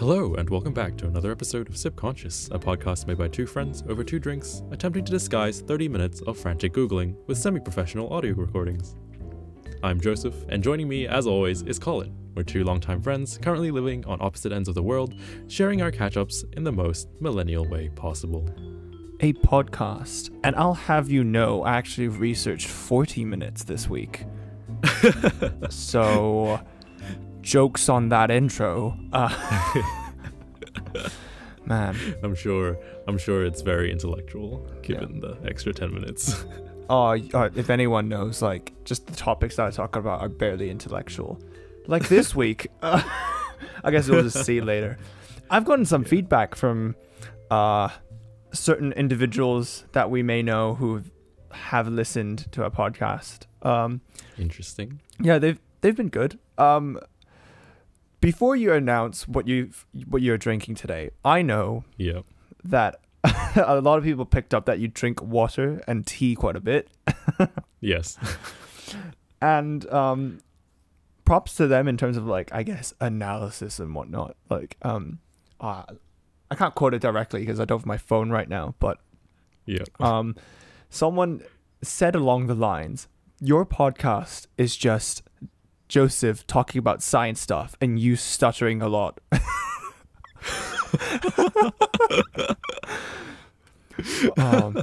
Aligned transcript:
Hello, 0.00 0.32
and 0.36 0.48
welcome 0.48 0.72
back 0.72 0.96
to 0.96 1.06
another 1.06 1.30
episode 1.30 1.68
of 1.68 1.76
Subconscious, 1.76 2.48
a 2.52 2.58
podcast 2.58 3.06
made 3.06 3.18
by 3.18 3.28
two 3.28 3.44
friends 3.44 3.84
over 3.86 4.02
two 4.02 4.18
drinks, 4.18 4.62
attempting 4.70 5.04
to 5.04 5.12
disguise 5.12 5.60
30 5.60 5.90
minutes 5.90 6.22
of 6.22 6.38
frantic 6.38 6.72
Googling 6.72 7.14
with 7.26 7.36
semi 7.36 7.60
professional 7.60 8.10
audio 8.10 8.32
recordings. 8.32 8.96
I'm 9.82 10.00
Joseph, 10.00 10.34
and 10.48 10.62
joining 10.62 10.88
me, 10.88 11.06
as 11.06 11.26
always, 11.26 11.60
is 11.60 11.78
Colin. 11.78 12.16
We're 12.34 12.44
two 12.44 12.64
longtime 12.64 13.02
friends, 13.02 13.36
currently 13.42 13.70
living 13.70 14.02
on 14.06 14.22
opposite 14.22 14.52
ends 14.52 14.70
of 14.70 14.74
the 14.74 14.82
world, 14.82 15.16
sharing 15.48 15.82
our 15.82 15.90
catch 15.90 16.16
ups 16.16 16.46
in 16.54 16.64
the 16.64 16.72
most 16.72 17.10
millennial 17.20 17.66
way 17.66 17.90
possible. 17.90 18.48
a 19.20 19.34
podcast, 19.34 20.30
and 20.44 20.56
I'll 20.56 20.72
have 20.72 21.10
you 21.10 21.24
know, 21.24 21.62
I 21.62 21.76
actually 21.76 22.08
researched 22.08 22.68
40 22.68 23.26
minutes 23.26 23.64
this 23.64 23.86
week. 23.86 24.24
so, 25.68 26.58
jokes 27.42 27.88
on 27.88 28.08
that 28.10 28.30
intro. 28.30 28.98
Uh, 29.12 29.82
man, 31.66 31.96
I'm 32.22 32.34
sure 32.34 32.78
I'm 33.06 33.18
sure 33.18 33.44
it's 33.44 33.62
very 33.62 33.90
intellectual, 33.90 34.66
given 34.82 35.20
the 35.20 35.38
extra 35.44 35.72
10 35.72 35.92
minutes. 35.92 36.44
oh, 36.90 37.18
uh, 37.34 37.50
if 37.54 37.70
anyone 37.70 38.08
knows, 38.08 38.42
like, 38.42 38.72
just 38.84 39.06
the 39.06 39.14
topics 39.14 39.56
that 39.56 39.66
I 39.66 39.70
talk 39.70 39.96
about 39.96 40.20
are 40.20 40.28
barely 40.28 40.70
intellectual. 40.70 41.40
Like 41.86 42.08
this 42.08 42.34
week, 42.36 42.68
uh, 42.82 43.02
I 43.82 43.90
guess 43.90 44.08
we'll 44.08 44.22
just 44.22 44.44
see 44.44 44.60
later. 44.60 44.98
I've 45.50 45.64
gotten 45.64 45.84
some 45.84 46.04
feedback 46.04 46.54
from 46.54 46.94
uh, 47.50 47.88
certain 48.52 48.92
individuals 48.92 49.84
that 49.92 50.10
we 50.10 50.22
may 50.22 50.42
know 50.42 50.74
who 50.74 51.02
have 51.50 51.88
listened 51.88 52.46
to 52.52 52.62
our 52.62 52.70
podcast. 52.70 53.46
Um, 53.62 54.02
Interesting. 54.38 55.00
Yeah, 55.20 55.38
they've 55.38 55.58
they've 55.80 55.96
been 55.96 56.08
good. 56.08 56.38
Um 56.56 57.00
before 58.20 58.56
you 58.56 58.72
announce 58.72 59.26
what 59.28 59.46
you 59.48 59.70
what 60.06 60.22
you're 60.22 60.38
drinking 60.38 60.74
today, 60.76 61.10
I 61.24 61.42
know 61.42 61.84
Yeah. 61.96 62.20
that 62.64 63.00
a 63.56 63.80
lot 63.80 63.98
of 63.98 64.04
people 64.04 64.24
picked 64.24 64.54
up 64.54 64.64
that 64.66 64.78
you 64.78 64.88
drink 64.88 65.22
water 65.22 65.82
and 65.86 66.06
tea 66.06 66.34
quite 66.34 66.56
a 66.56 66.60
bit. 66.60 66.88
Yes. 67.82 68.18
And 69.40 69.90
um 69.90 70.40
props 71.24 71.54
to 71.56 71.66
them 71.66 71.88
in 71.88 71.96
terms 71.96 72.16
of 72.18 72.26
like 72.26 72.52
I 72.52 72.62
guess 72.62 72.92
analysis 73.00 73.78
and 73.78 73.94
whatnot. 73.94 74.36
Like 74.50 74.76
um 74.82 75.20
uh, 75.60 75.84
I 76.50 76.54
can't 76.56 76.74
quote 76.74 76.92
it 76.94 77.00
directly 77.00 77.40
because 77.40 77.60
I 77.60 77.64
don't 77.64 77.78
have 77.80 77.86
my 77.86 77.96
phone 77.96 78.30
right 78.30 78.48
now, 78.48 78.74
but 78.80 78.98
Yeah. 79.64 79.84
um 79.98 80.36
someone 80.90 81.42
said 81.82 82.14
along 82.14 82.46
the 82.48 82.54
lines 82.54 83.08
your 83.40 83.64
podcast 83.64 84.46
is 84.58 84.76
just 84.76 85.22
joseph 85.90 86.46
talking 86.46 86.78
about 86.78 87.02
science 87.02 87.40
stuff 87.40 87.76
and 87.80 87.98
you 87.98 88.16
stuttering 88.16 88.80
a 88.80 88.88
lot 88.88 89.20
um, 94.38 94.82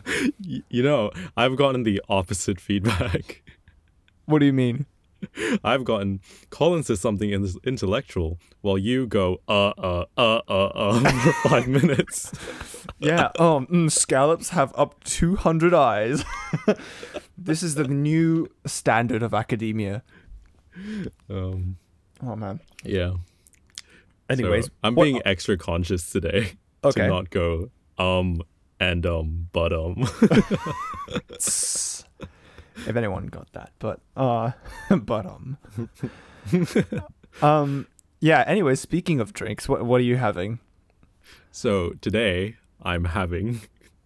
you 0.69 0.83
know, 0.83 1.11
I've 1.35 1.55
gotten 1.55 1.83
the 1.83 2.01
opposite 2.09 2.59
feedback. 2.59 3.43
what 4.25 4.39
do 4.39 4.45
you 4.45 4.53
mean 4.53 4.85
I've 5.63 5.83
gotten 5.83 6.19
Colin 6.51 6.83
says 6.83 6.99
something 6.99 7.31
in 7.31 7.47
intellectual 7.63 8.37
while 8.61 8.77
you 8.77 9.07
go 9.07 9.41
uh 9.47 9.69
uh 9.69 10.05
uh 10.15 10.41
uh 10.47 10.65
uh 10.67 10.99
for 11.23 11.49
five 11.49 11.67
minutes. 11.67 12.31
yeah 12.99 13.31
um 13.39 13.65
mm, 13.67 13.91
scallops 13.91 14.49
have 14.49 14.71
up 14.75 15.03
200 15.05 15.73
eyes 15.73 16.23
this 17.37 17.63
is 17.63 17.75
the 17.75 17.87
new 17.87 18.47
standard 18.65 19.23
of 19.23 19.33
academia 19.33 20.03
Um, 21.29 21.77
oh 22.23 22.35
man 22.35 22.59
yeah. 22.83 23.13
anyways 24.29 24.65
So, 24.65 24.71
I'm 24.83 24.95
what- 24.95 25.03
being 25.03 25.21
extra 25.25 25.57
conscious 25.57 26.09
today 26.09 26.53
okay 26.83 27.01
to 27.01 27.07
not 27.07 27.29
go 27.29 27.69
um 27.97 28.41
and 28.79 29.05
um 29.05 29.49
but 29.51 29.73
um. 29.73 30.07
if 32.85 32.95
anyone 32.95 33.25
got 33.27 33.51
that 33.53 33.71
but 33.79 33.99
uh 34.15 34.51
but 34.95 35.25
um 35.25 35.57
um 37.41 37.87
yeah 38.19 38.43
anyway 38.45 38.75
speaking 38.75 39.19
of 39.19 39.33
drinks 39.33 39.67
what 39.67 39.83
what 39.85 39.99
are 39.99 40.03
you 40.03 40.17
having 40.17 40.59
so 41.51 41.93
today 42.01 42.55
I'm 42.83 43.05
having 43.05 43.61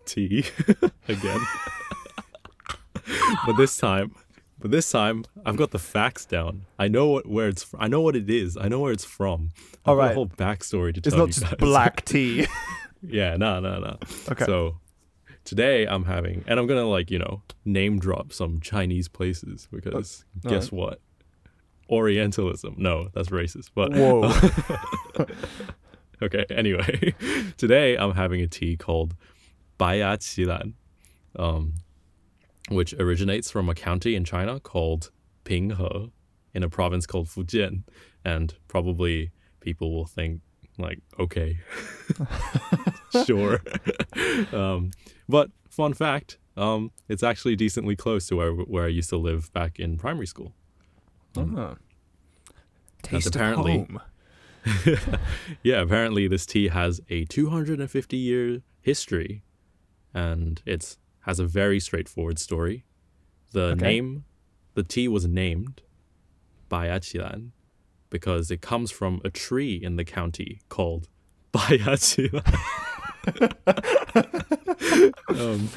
tea 0.05 0.45
again, 1.07 1.41
but 3.45 3.57
this 3.57 3.75
time. 3.77 4.15
But 4.61 4.71
this 4.71 4.91
time, 4.91 5.25
I've 5.45 5.57
got 5.57 5.71
the 5.71 5.79
facts 5.79 6.25
down. 6.25 6.61
I 6.77 6.87
know 6.87 7.07
what 7.07 7.25
where 7.27 7.47
it's. 7.49 7.63
Fr- 7.63 7.77
I 7.79 7.87
know 7.87 8.01
what 8.01 8.15
it 8.15 8.29
is. 8.29 8.55
I 8.57 8.67
know 8.67 8.79
where 8.79 8.91
it's 8.93 9.03
from. 9.05 9.49
I've 9.73 9.79
All 9.85 9.95
right. 9.95 10.11
a 10.11 10.13
whole 10.13 10.27
backstory 10.27 10.93
to 10.93 10.99
it's 10.99 11.09
tell 11.09 11.17
not 11.19 11.27
just 11.29 11.41
guys. 11.41 11.55
black 11.57 12.05
tea 12.11 12.45
Yeah, 13.01 13.35
no, 13.37 13.59
no, 13.59 13.79
no. 13.79 13.97
okay 14.29 14.45
So 14.45 14.77
today 15.43 15.85
I'm 15.87 16.05
having, 16.05 16.43
and 16.47 16.59
I'm 16.59 16.67
gonna 16.67 16.85
like 16.87 17.09
you 17.09 17.17
know 17.19 17.41
name 17.65 17.97
drop 17.99 18.31
some 18.31 18.59
Chinese 18.61 19.07
places 19.07 19.67
because 19.71 20.25
Uh, 20.45 20.49
guess 20.49 20.71
what? 20.71 21.01
Orientalism. 21.89 22.75
No, 22.77 23.09
that's 23.13 23.29
racist. 23.29 23.71
But 23.73 23.91
whoa 23.93 24.31
okay. 26.21 26.45
Anyway, 26.49 27.15
today 27.57 27.95
I'm 27.97 28.13
having 28.13 28.41
a 28.41 28.47
tea 28.47 28.77
called 28.77 29.15
Baiya 29.79 30.17
Qilan, 30.19 30.73
um, 31.37 31.73
which 32.71 32.93
originates 32.93 33.51
from 33.51 33.69
a 33.69 33.75
county 33.75 34.15
in 34.15 34.23
China 34.23 34.59
called 34.59 35.11
Pinghe, 35.43 36.11
in 36.53 36.63
a 36.63 36.69
province 36.69 37.05
called 37.05 37.27
Fujian, 37.27 37.83
and 38.25 38.55
probably 38.67 39.31
people 39.59 39.93
will 39.93 40.05
think 40.05 40.41
like, 40.77 40.99
okay, 41.19 41.59
sure. 43.25 43.61
um, 44.53 44.91
but 45.29 45.51
fun 45.69 45.93
fact, 45.93 46.37
um, 46.57 46.91
it's 47.07 47.23
actually 47.23 47.55
decently 47.55 47.95
close 47.95 48.27
to 48.27 48.35
where 48.35 48.51
where 48.53 48.85
I 48.85 48.89
used 48.89 49.09
to 49.09 49.17
live 49.17 49.51
back 49.53 49.79
in 49.79 49.97
primary 49.97 50.27
school. 50.27 50.53
Oh. 51.37 51.75
taste 53.03 53.27
apparently- 53.27 53.79
of 53.81 53.87
home 53.87 54.01
yeah, 55.63 55.81
apparently 55.81 56.27
this 56.27 56.45
tea 56.45 56.67
has 56.67 57.01
a 57.09 57.25
250 57.25 58.17
year 58.17 58.61
history 58.81 59.43
and 60.13 60.61
it's 60.65 60.97
has 61.21 61.39
a 61.39 61.45
very 61.45 61.79
straightforward 61.79 62.39
story. 62.39 62.83
The 63.51 63.71
Okay. 63.71 63.81
name 63.81 64.25
the 64.73 64.83
tea 64.83 65.07
was 65.07 65.27
named 65.27 65.81
Baiya 66.69 66.99
Qilan 67.01 67.51
because 68.09 68.49
it 68.51 68.61
comes 68.61 68.91
from 68.91 69.21
a 69.25 69.29
tree 69.29 69.75
in 69.75 69.95
the 69.97 70.05
county 70.05 70.61
called 70.69 71.07
Baiya 71.53 71.97
Qilan. 71.99 72.45
um, 75.39 75.69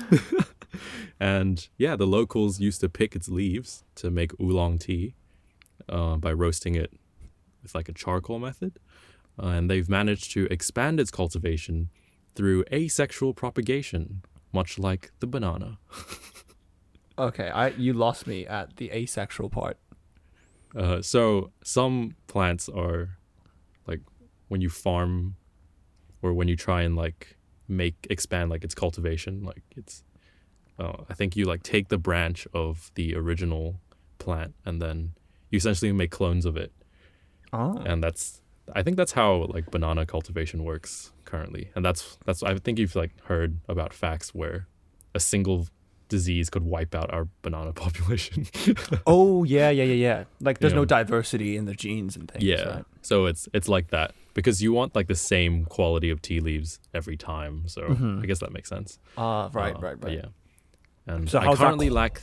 and 1.20 1.68
yeah, 1.78 1.96
the 1.96 2.06
locals 2.06 2.60
used 2.60 2.80
to 2.80 2.88
pick 2.88 3.14
its 3.16 3.28
leaves 3.28 3.84
to 3.96 4.10
make 4.10 4.32
oolong 4.40 4.78
tea 4.78 5.14
uh, 5.88 6.16
by 6.16 6.32
roasting 6.32 6.74
it 6.74 6.92
with 7.62 7.74
like 7.74 7.88
a 7.88 7.92
charcoal 7.92 8.38
method. 8.38 8.78
Uh, 9.40 9.46
and 9.48 9.68
they've 9.70 9.88
managed 9.88 10.32
to 10.32 10.46
expand 10.50 11.00
its 11.00 11.10
cultivation 11.10 11.88
through 12.36 12.64
asexual 12.72 13.34
propagation, 13.34 14.22
much 14.54 14.78
like 14.78 15.10
the 15.20 15.26
banana. 15.26 15.78
okay 17.18 17.48
i 17.50 17.68
you 17.68 17.92
lost 17.92 18.26
me 18.26 18.46
at 18.46 18.76
the 18.76 18.90
asexual 18.90 19.48
part 19.50 19.76
Uh, 20.76 21.00
so 21.00 21.52
some 21.62 22.16
plants 22.26 22.68
are 22.68 23.18
like 23.86 24.00
when 24.48 24.60
you 24.60 24.68
farm 24.68 25.36
or 26.20 26.34
when 26.34 26.48
you 26.48 26.56
try 26.56 26.82
and 26.82 26.96
like 26.96 27.36
make 27.68 27.94
expand 28.10 28.50
like 28.50 28.64
its 28.64 28.74
cultivation, 28.74 29.44
like 29.44 29.62
it's 29.76 30.02
uh, 30.80 31.04
I 31.08 31.14
think 31.14 31.36
you 31.36 31.44
like 31.52 31.62
take 31.62 31.86
the 31.94 31.98
branch 32.08 32.48
of 32.52 32.90
the 32.98 33.14
original 33.14 33.78
plant 34.18 34.54
and 34.66 34.82
then 34.82 35.14
you 35.50 35.56
essentially 35.58 35.92
make 35.92 36.10
clones 36.10 36.44
of 36.44 36.56
it. 36.56 36.72
oh 37.52 37.78
and 37.86 38.02
that's 38.02 38.42
I 38.74 38.82
think 38.82 38.96
that's 38.96 39.12
how 39.14 39.46
like 39.54 39.70
banana 39.70 40.04
cultivation 40.06 40.64
works 40.64 41.12
currently, 41.34 41.64
and 41.74 41.84
that's 41.84 42.16
that's 42.26 42.42
I 42.42 42.54
think 42.64 42.78
you've 42.78 42.94
like 42.96 43.12
heard 43.24 43.50
about 43.68 43.92
facts 43.92 44.28
where 44.34 44.66
a 45.14 45.20
single 45.20 45.66
disease 46.08 46.50
could 46.50 46.62
wipe 46.62 46.94
out 46.94 47.12
our 47.12 47.26
banana 47.42 47.72
population. 47.84 48.46
oh 49.06 49.42
yeah 49.44 49.70
yeah 49.70 49.84
yeah 49.92 49.94
yeah 50.08 50.24
like 50.40 50.58
there's 50.60 50.74
no 50.74 50.84
diversity 50.84 51.56
in 51.56 51.64
the 51.64 51.74
genes 51.74 52.14
and 52.16 52.30
things 52.30 52.44
yeah, 52.44 52.68
right? 52.76 52.84
so 53.02 53.26
it's 53.30 53.48
it's 53.52 53.68
like 53.68 53.88
that 53.90 54.12
because 54.34 54.62
you 54.62 54.72
want 54.72 54.94
like 54.94 55.08
the 55.08 55.14
same 55.34 55.64
quality 55.64 56.10
of 56.10 56.20
tea 56.20 56.40
leaves 56.40 56.78
every 56.92 57.16
time. 57.16 57.54
So 57.66 57.80
Mhm. 57.82 58.22
I 58.22 58.26
guess 58.26 58.40
that 58.40 58.52
makes 58.52 58.68
sense. 58.68 58.98
ah 59.16 59.50
right 59.52 59.74
Uh, 59.76 59.80
right 59.86 59.98
but 60.00 60.08
right 60.10 60.18
Yeah, 60.18 60.28
and 61.14 61.28
So 61.30 61.38
I 61.38 61.44
how's 61.46 61.58
that 61.58 61.64
currently 61.64 61.90
lack 61.90 62.22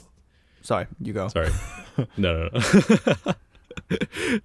sorry 0.61 0.85
you 1.05 1.13
go 1.13 1.27
Sorry. 1.27 1.49
no, 2.17 2.29
no, 2.37 2.49
no. 2.51 3.33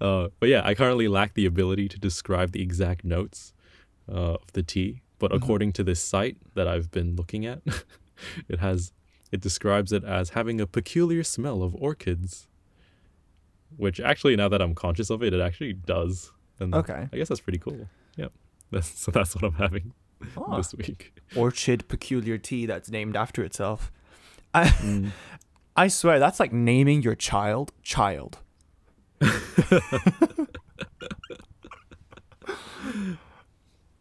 uh, 0.06 0.28
but 0.40 0.48
yeah, 0.48 0.62
I 0.64 0.74
currently 0.74 1.08
lack 1.08 1.34
the 1.34 1.46
ability 1.46 1.88
to 1.94 1.98
describe 1.98 2.48
the 2.52 2.62
exact 2.62 3.04
notes 3.04 3.52
uh, 4.08 4.34
of 4.34 4.52
the 4.52 4.62
tea. 4.62 5.00
But 5.18 5.30
Mhm. 5.30 5.36
according 5.36 5.72
to 5.74 5.84
this 5.84 6.00
site 6.02 6.36
that 6.54 6.68
I've 6.68 6.90
been 6.90 7.16
looking 7.16 7.46
at, 7.46 7.62
it 8.48 8.58
has 8.60 8.92
it 9.32 9.40
describes 9.40 9.92
it 9.92 10.04
as 10.04 10.30
having 10.30 10.60
a 10.60 10.66
peculiar 10.66 11.24
smell 11.24 11.62
of 11.62 11.74
orchids. 11.74 12.48
Which 13.76 13.98
actually, 14.00 14.36
now 14.36 14.48
that 14.48 14.62
I'm 14.62 14.74
conscious 14.74 15.10
of 15.10 15.22
it, 15.22 15.34
it 15.34 15.40
actually 15.40 15.72
does. 15.72 16.30
And 16.60 16.74
Okay. 16.74 17.08
I 17.12 17.16
guess 17.16 17.28
that's 17.28 17.40
pretty 17.40 17.58
cool. 17.58 17.88
Yeah. 18.16 18.28
That's, 18.70 18.98
so 18.98 19.10
that's 19.12 19.34
what 19.34 19.44
I'm 19.44 19.54
having 19.54 19.92
Oh, 20.36 20.56
this 20.56 20.74
week. 20.74 21.12
orchid 21.36 21.86
peculiar 21.88 22.36
tea 22.38 22.66
that's 22.66 22.90
named 22.90 23.14
after 23.16 23.44
itself. 23.44 23.92
I 24.54 24.64
Mm. 24.68 25.10
I 25.76 25.88
swear 25.88 26.18
that's 26.18 26.40
like 26.40 26.52
naming 26.54 27.02
your 27.02 27.14
child 27.14 27.72
child. 27.82 28.38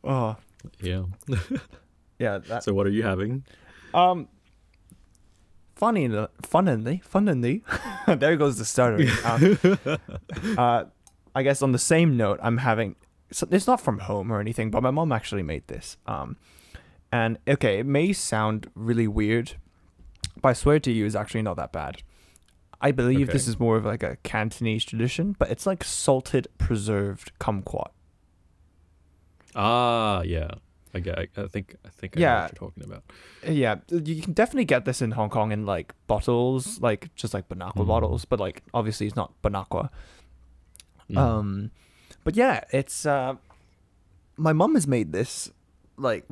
Oh 0.05 0.37
Yeah. 0.81 1.03
yeah, 2.19 2.37
that 2.39 2.63
So 2.63 2.73
what 2.73 2.87
are 2.87 2.91
you 2.91 3.03
having? 3.03 3.43
um. 3.93 4.27
Funny, 5.75 6.09
funnily, 6.41 7.01
funnily, 7.03 7.61
there 8.07 8.37
goes 8.37 8.57
the 8.57 8.63
stutter. 8.63 9.05
Um, 9.25 10.57
uh, 10.57 10.85
I 11.35 11.43
guess 11.43 11.61
on 11.61 11.73
the 11.73 11.77
same 11.77 12.15
note, 12.15 12.39
I'm 12.41 12.59
having. 12.59 12.95
So 13.29 13.45
it's 13.51 13.67
not 13.67 13.81
from 13.81 13.99
home 13.99 14.31
or 14.31 14.39
anything, 14.39 14.71
but 14.71 14.81
my 14.81 14.91
mom 14.91 15.11
actually 15.11 15.43
made 15.43 15.67
this. 15.67 15.97
Um, 16.07 16.37
and 17.11 17.39
okay, 17.45 17.79
it 17.79 17.85
may 17.85 18.13
sound 18.13 18.71
really 18.73 19.05
weird, 19.05 19.55
but 20.41 20.49
I 20.49 20.53
swear 20.53 20.79
to 20.79 20.91
you, 20.93 21.05
it's 21.05 21.13
actually 21.13 21.41
not 21.41 21.57
that 21.57 21.73
bad. 21.73 22.03
I 22.79 22.91
believe 22.91 23.27
this 23.27 23.47
is 23.47 23.59
more 23.59 23.75
of 23.75 23.85
like 23.85 24.03
a 24.03 24.15
Cantonese 24.23 24.85
tradition, 24.85 25.35
but 25.37 25.49
it's 25.49 25.65
like 25.65 25.83
salted 25.83 26.47
preserved 26.57 27.33
kumquat. 27.39 27.89
Ah, 29.55 30.21
yeah. 30.21 30.49
I 30.93 30.99
get. 30.99 31.17
I, 31.19 31.47
think. 31.47 31.75
I 31.85 31.89
think. 31.89 32.15
I 32.17 32.19
know 32.19 32.25
Yeah. 32.25 32.41
what 32.43 32.51
you're 32.51 32.69
talking 32.69 32.83
about. 32.83 33.03
Yeah, 33.47 33.75
you 33.89 34.21
can 34.21 34.33
definitely 34.33 34.65
get 34.65 34.85
this 34.85 35.01
in 35.01 35.11
Hong 35.11 35.29
Kong 35.29 35.51
in 35.51 35.65
like 35.65 35.93
bottles, 36.07 36.79
like 36.81 37.13
just 37.15 37.33
like 37.33 37.49
Bonaqua 37.49 37.75
Mhm. 37.83 37.87
bottles, 37.87 38.23
but 38.25 38.39
like 38.39 38.63
obviously 38.73 39.05
it's 39.07 39.15
not 39.15 39.33
Bonaqua. 39.41 39.89
Mm. 41.11 41.17
Um, 41.17 41.71
but 42.23 42.35
yeah, 42.35 42.63
it's 42.71 43.05
uh, 43.05 43.35
my 44.37 44.53
mom 44.53 44.73
has 44.75 44.87
made 44.87 45.11
this 45.11 45.51
like 45.97 46.25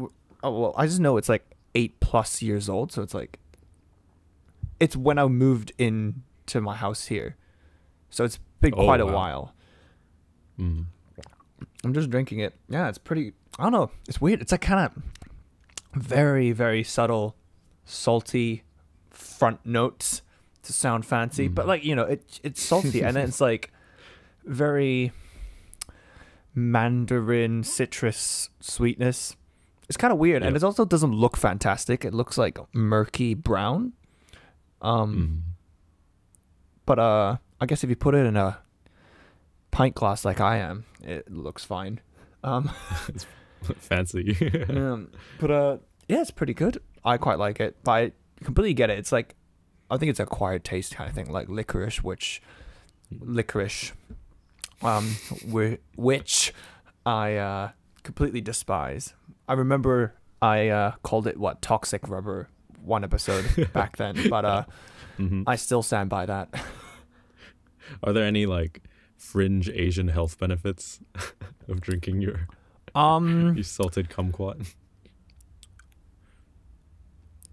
oh 0.43 0.59
well, 0.59 0.73
I 0.77 0.85
just 0.87 0.99
know 0.99 1.17
it's 1.17 1.29
like 1.29 1.45
eight 1.75 1.99
plus 1.99 2.41
years 2.41 2.69
old, 2.69 2.91
so 2.91 3.01
it's 3.01 3.13
like 3.13 3.39
it's 4.79 4.95
when 4.95 5.17
I 5.19 5.25
moved 5.27 5.71
in 5.77 6.23
to 6.47 6.61
my 6.61 6.75
house 6.75 7.05
here, 7.07 7.35
so 8.09 8.23
it's 8.23 8.39
been 8.61 8.73
Oh, 8.77 8.85
quite 8.85 9.01
a 9.01 9.05
while. 9.05 9.53
Mm. 10.57 10.85
I'm 11.83 11.93
just 11.93 12.09
drinking 12.09 12.39
it. 12.39 12.53
Yeah, 12.69 12.87
it's 12.89 12.97
pretty. 12.97 13.33
I 13.59 13.63
don't 13.63 13.71
know. 13.73 13.91
It's 14.07 14.19
weird. 14.21 14.41
It's 14.41 14.51
like 14.51 14.61
kind 14.61 14.85
of 14.85 15.03
very, 16.01 16.51
very 16.51 16.83
subtle, 16.83 17.35
salty 17.85 18.63
front 19.11 19.65
notes 19.65 20.21
to 20.63 20.71
sound 20.73 21.05
fancy, 21.05 21.47
but 21.47 21.65
Mhm. 21.65 21.67
like 21.67 21.83
you 21.83 21.95
know, 21.95 22.03
it 22.03 22.39
it's 22.43 22.61
salty 22.61 23.01
and 23.01 23.15
then 23.15 23.27
it's 23.27 23.41
like 23.49 23.71
very 24.45 25.11
mandarin 26.55 27.63
citrus 27.63 28.49
sweetness. 28.59 29.35
It's 29.89 29.97
kind 29.97 30.13
of 30.13 30.19
weird, 30.19 30.43
and 30.43 30.55
it 30.55 30.63
also 30.63 30.85
doesn't 30.85 31.11
look 31.13 31.35
fantastic. 31.35 32.05
It 32.05 32.13
looks 32.13 32.37
like 32.37 32.57
murky 32.73 33.33
brown. 33.33 33.93
Um, 34.81 35.15
Mm. 35.15 35.41
but 36.85 36.99
uh, 36.99 37.37
I 37.59 37.65
guess 37.65 37.83
if 37.83 37.89
you 37.89 37.95
put 37.95 38.15
it 38.15 38.25
in 38.25 38.35
a 38.37 38.59
pint 39.73 39.95
glass 39.95 40.23
like 40.23 40.39
I 40.39 40.57
am, 40.57 40.85
it 41.03 41.29
looks 41.31 41.65
fine. 41.65 41.99
Um. 42.43 42.69
Fancy. 43.77 44.37
um, 44.69 45.09
but 45.39 45.51
uh, 45.51 45.77
yeah, 46.07 46.21
it's 46.21 46.31
pretty 46.31 46.53
good. 46.53 46.79
I 47.05 47.17
quite 47.17 47.39
like 47.39 47.59
it, 47.59 47.77
but 47.83 47.91
I 47.91 48.11
completely 48.43 48.73
get 48.73 48.89
it. 48.89 48.99
It's 48.99 49.11
like, 49.11 49.35
I 49.89 49.97
think 49.97 50.09
it's 50.09 50.19
acquired 50.19 50.63
taste 50.63 50.95
kind 50.95 51.09
of 51.09 51.15
thing, 51.15 51.31
like 51.31 51.47
licorice, 51.49 52.03
which 52.03 52.41
licorice, 53.19 53.93
um, 54.81 55.15
whi- 55.45 55.79
which 55.95 56.53
I 57.05 57.35
uh 57.35 57.69
completely 58.03 58.41
despise. 58.41 59.13
I 59.47 59.53
remember 59.53 60.13
I 60.41 60.67
uh 60.69 60.91
called 61.03 61.25
it 61.27 61.37
what 61.37 61.61
toxic 61.61 62.07
rubber 62.09 62.49
one 62.81 63.03
episode 63.05 63.45
back 63.73 63.95
then, 63.97 64.29
but 64.29 64.43
uh, 64.45 64.63
Mhm. 65.19 65.43
I 65.47 65.55
still 65.57 65.83
stand 65.83 66.09
by 66.09 66.25
that. 66.25 66.49
Are 68.03 68.11
there 68.13 68.25
any 68.25 68.45
like 68.45 68.81
fringe 69.23 69.69
Asian 69.69 70.09
health 70.09 70.37
benefits 70.37 70.99
of 71.69 71.79
drinking 71.81 72.21
your 72.21 72.47
Um, 72.93 73.53
your 73.55 73.63
salted 73.63 74.09
kumquat? 74.09 74.73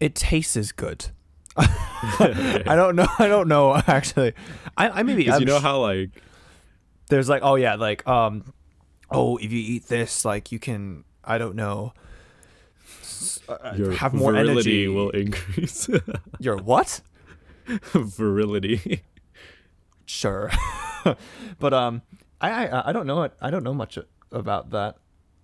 it 0.01 0.15
tastes 0.15 0.73
good. 0.73 1.07
I 1.57 2.73
don't 2.75 2.97
know. 2.97 3.07
I 3.19 3.29
don't 3.29 3.49
know 3.49 3.75
actually. 3.87 4.33
I 4.77 4.89
I 4.89 5.03
maybe 5.03 5.25
you 5.25 5.45
know 5.45 5.59
how 5.59 5.81
like 5.81 6.11
there's 7.09 7.29
like 7.29 7.43
oh 7.45 7.57
yeah 7.57 7.75
like 7.75 8.07
um 8.09 8.53
oh 9.11 9.37
if 9.37 9.53
you 9.53 9.59
eat 9.59 9.87
this 9.89 10.25
like 10.25 10.53
you 10.53 10.59
can 10.59 11.05
I 11.25 11.37
don't 11.39 11.57
know 11.57 11.93
uh, 13.49 13.75
your 13.77 13.93
have 13.93 14.15
more 14.15 14.33
virility 14.33 14.85
energy. 14.85 14.89
will 14.89 15.11
increase. 15.11 15.89
Your 16.39 16.57
what? 16.57 17.01
virility. 17.95 19.03
Sure, 20.07 20.51
but 21.59 21.73
um 21.75 22.03
I, 22.41 22.67
I 22.67 22.89
I 22.91 22.93
don't 22.93 23.07
know 23.07 23.23
it. 23.23 23.33
I 23.41 23.51
don't 23.51 23.65
know 23.65 23.75
much 23.75 23.99
about 24.33 24.71
that. 24.71 24.97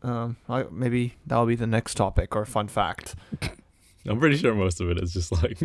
Um, 0.03 0.37
I, 0.49 0.64
maybe 0.70 1.14
that'll 1.26 1.47
be 1.47 1.56
the 1.56 1.67
next 1.67 1.94
topic 1.97 2.37
or 2.37 2.44
fun 2.44 2.69
fact. 2.69 3.14
I'm 4.08 4.20
pretty 4.20 4.37
sure 4.37 4.55
most 4.55 4.81
of 4.81 4.88
it 4.91 5.03
is 5.03 5.12
just 5.12 5.32
like 5.32 5.58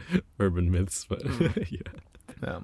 urban 0.40 0.70
myths, 0.70 1.06
but 1.08 1.20
Mm. 1.24 1.70
yeah. 1.70 2.00
Yeah. 2.42 2.60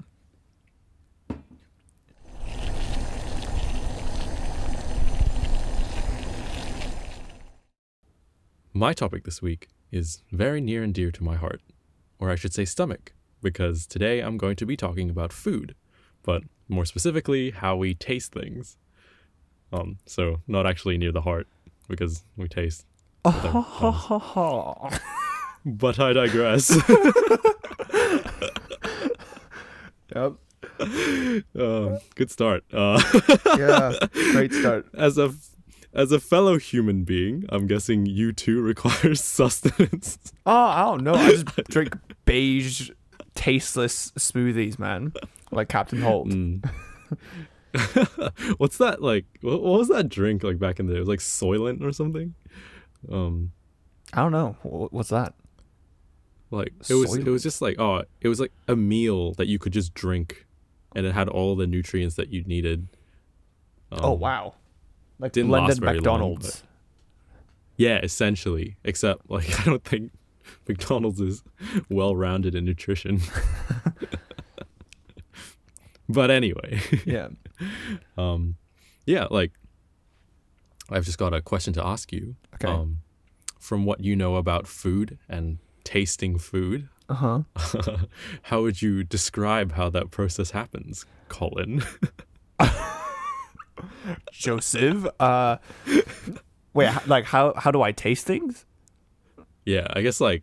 My 8.72 8.92
topic 8.92 9.24
this 9.24 9.40
week 9.40 9.68
is 9.92 10.22
very 10.32 10.60
near 10.60 10.82
and 10.82 10.92
dear 10.92 11.10
to 11.12 11.22
my 11.24 11.36
heart, 11.36 11.62
or 12.18 12.30
I 12.30 12.34
should 12.34 12.52
say 12.52 12.64
stomach, 12.64 13.12
because 13.40 13.86
today 13.86 14.20
I'm 14.20 14.36
going 14.36 14.56
to 14.56 14.66
be 14.66 14.76
talking 14.76 15.08
about 15.10 15.32
food, 15.32 15.74
but 16.22 16.42
more 16.68 16.84
specifically, 16.84 17.50
how 17.50 17.76
we 17.76 17.94
taste 17.94 18.32
things. 18.32 18.76
Um, 19.72 19.98
so 20.06 20.40
not 20.46 20.66
actually 20.66 20.98
near 20.98 21.12
the 21.12 21.20
heart, 21.22 21.46
because 21.88 22.22
we 22.36 22.48
taste. 22.48 22.86
Oh, 23.24 24.90
But 25.66 25.98
I 25.98 26.12
digress. 26.12 26.70
yep. 30.14 30.34
um, 31.58 31.98
good 32.14 32.30
start. 32.30 32.64
Uh, 32.72 33.00
Yeah. 33.58 33.94
Great 34.32 34.52
start. 34.52 34.86
as 34.94 35.18
a 35.18 35.32
as 35.94 36.10
a 36.12 36.18
fellow 36.18 36.58
human 36.58 37.04
being, 37.04 37.44
I'm 37.50 37.66
guessing 37.68 38.04
you 38.04 38.32
too 38.32 38.60
require 38.60 39.14
sustenance. 39.14 40.18
Oh, 40.44 40.52
I 40.52 40.82
don't 40.82 41.04
know. 41.04 41.14
I 41.14 41.30
just 41.30 41.46
drink 41.70 41.96
beige, 42.24 42.90
tasteless 43.34 44.10
smoothies, 44.18 44.76
man. 44.78 45.12
Like 45.54 45.68
Captain 45.68 46.00
Holt. 46.00 46.28
Mm. 46.28 46.64
What's 48.58 48.78
that 48.78 49.02
like? 49.02 49.26
What, 49.40 49.62
what 49.62 49.78
was 49.78 49.88
that 49.88 50.08
drink 50.08 50.42
like 50.42 50.58
back 50.58 50.80
in 50.80 50.86
the 50.86 50.92
day? 50.92 50.98
It 50.98 51.00
was 51.00 51.08
like 51.08 51.20
Soylent 51.20 51.82
or 51.82 51.92
something. 51.92 52.34
Um, 53.10 53.52
I 54.12 54.22
don't 54.22 54.32
know. 54.32 54.56
What's 54.62 55.10
that? 55.10 55.34
like 56.54 56.72
it 56.88 56.94
was. 56.94 57.16
It 57.16 57.26
was 57.26 57.42
just 57.42 57.60
like 57.60 57.78
oh, 57.78 58.04
it 58.20 58.28
was 58.28 58.40
like 58.40 58.52
a 58.68 58.76
meal 58.76 59.32
that 59.34 59.48
you 59.48 59.58
could 59.58 59.72
just 59.72 59.94
drink, 59.94 60.46
and 60.94 61.04
it 61.04 61.12
had 61.12 61.28
all 61.28 61.56
the 61.56 61.66
nutrients 61.66 62.14
that 62.16 62.32
you 62.32 62.44
needed. 62.44 62.88
Um, 63.92 64.00
oh 64.02 64.12
wow. 64.12 64.54
Like 65.18 65.32
didn't 65.32 65.48
blended 65.48 65.68
last 65.68 65.80
very 65.80 65.98
long, 65.98 66.02
McDonald's. 66.02 66.62
Yeah, 67.76 67.98
essentially. 68.02 68.76
Except 68.84 69.28
like 69.30 69.60
I 69.60 69.64
don't 69.64 69.84
think 69.84 70.12
McDonald's 70.68 71.20
is 71.20 71.42
well 71.90 72.16
rounded 72.16 72.54
in 72.54 72.64
nutrition. 72.64 73.20
but 76.08 76.30
anyway. 76.30 76.80
yeah. 77.06 77.28
Um, 78.16 78.56
yeah, 79.06 79.26
like 79.30 79.52
I've 80.90 81.04
just 81.04 81.18
got 81.18 81.32
a 81.34 81.40
question 81.40 81.72
to 81.74 81.86
ask 81.86 82.12
you. 82.12 82.36
Okay. 82.54 82.68
Um, 82.68 82.98
from 83.58 83.84
what 83.86 84.00
you 84.00 84.14
know 84.16 84.36
about 84.36 84.66
food 84.66 85.18
and 85.28 85.58
tasting 85.84 86.38
food, 86.38 86.88
Uh 87.08 87.14
huh. 87.14 87.96
how 88.42 88.62
would 88.62 88.82
you 88.82 89.02
describe 89.04 89.72
how 89.72 89.88
that 89.90 90.10
process 90.10 90.50
happens, 90.50 91.06
Colin? 91.28 91.82
Joseph. 94.32 95.06
Uh, 95.20 95.56
wait. 96.72 96.90
Like 97.06 97.24
how 97.24 97.54
how 97.56 97.70
do 97.70 97.82
I 97.82 97.92
taste 97.92 98.26
things? 98.26 98.64
yeah, 99.64 99.86
I 99.90 100.02
guess 100.02 100.20
like 100.20 100.42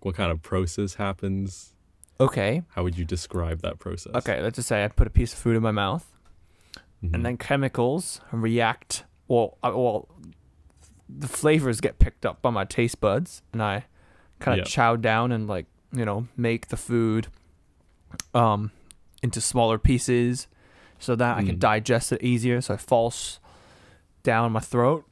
what 0.00 0.14
kind 0.14 0.30
of 0.30 0.42
process 0.42 0.94
happens? 0.94 1.74
Okay. 2.20 2.62
How 2.70 2.82
would 2.82 2.98
you 2.98 3.04
describe 3.04 3.62
that 3.62 3.78
process? 3.78 4.12
Okay. 4.14 4.40
Let's 4.42 4.56
just 4.56 4.68
say 4.68 4.84
I 4.84 4.88
put 4.88 5.06
a 5.06 5.10
piece 5.10 5.32
of 5.32 5.38
food 5.38 5.56
in 5.56 5.62
my 5.62 5.70
mouth, 5.70 6.10
Mhm. 7.02 7.14
and 7.14 7.24
then 7.26 7.36
chemicals 7.36 8.20
react. 8.32 9.04
Well, 9.28 9.56
uh, 9.62 9.72
well, 9.74 10.08
the 11.08 11.28
flavors 11.28 11.80
get 11.80 11.98
picked 11.98 12.26
up 12.26 12.42
by 12.42 12.50
my 12.50 12.64
taste 12.64 13.00
buds, 13.00 13.42
and 13.52 13.62
I 13.62 13.84
kind 14.40 14.60
of 14.60 14.66
Yeah. 14.66 14.70
chow 14.70 14.96
down 14.96 15.32
and 15.32 15.46
like 15.48 15.66
you 15.92 16.04
know 16.04 16.28
make 16.36 16.68
the 16.68 16.76
food 16.76 17.28
um 18.34 18.70
into 19.22 19.40
smaller 19.40 19.78
pieces 19.78 20.46
so 20.98 21.14
that 21.16 21.36
I 21.38 21.42
can 21.44 21.56
Mm. 21.56 21.60
digest 21.60 22.12
it 22.12 22.22
easier. 22.22 22.60
So 22.60 22.74
it 22.74 22.80
falls 22.80 23.40
down 24.22 24.52
my 24.52 24.60
throat, 24.60 25.04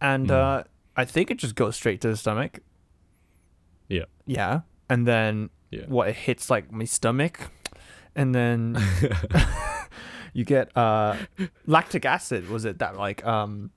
and 0.00 0.28
Mm. 0.28 0.32
uh, 0.32 0.64
I 0.96 1.04
think 1.04 1.30
it 1.30 1.38
just 1.38 1.54
goes 1.54 1.76
straight 1.76 2.00
to 2.02 2.08
the 2.08 2.16
stomach. 2.16 2.60
Yeah. 3.88 4.04
Yeah, 4.26 4.60
and 4.88 5.06
then 5.06 5.50
Yeah. 5.72 5.86
what 5.88 6.08
it 6.08 6.14
hits 6.16 6.48
like 6.50 6.70
my 6.70 6.84
stomach, 6.84 7.50
and 8.14 8.34
then 8.34 8.76
you 10.34 10.44
get 10.44 10.76
uh 10.76 11.16
lactic 11.66 12.04
acid. 12.04 12.48
Was 12.48 12.64
it 12.64 12.78
that 12.78 12.96
like 12.96 13.24
um, 13.26 13.70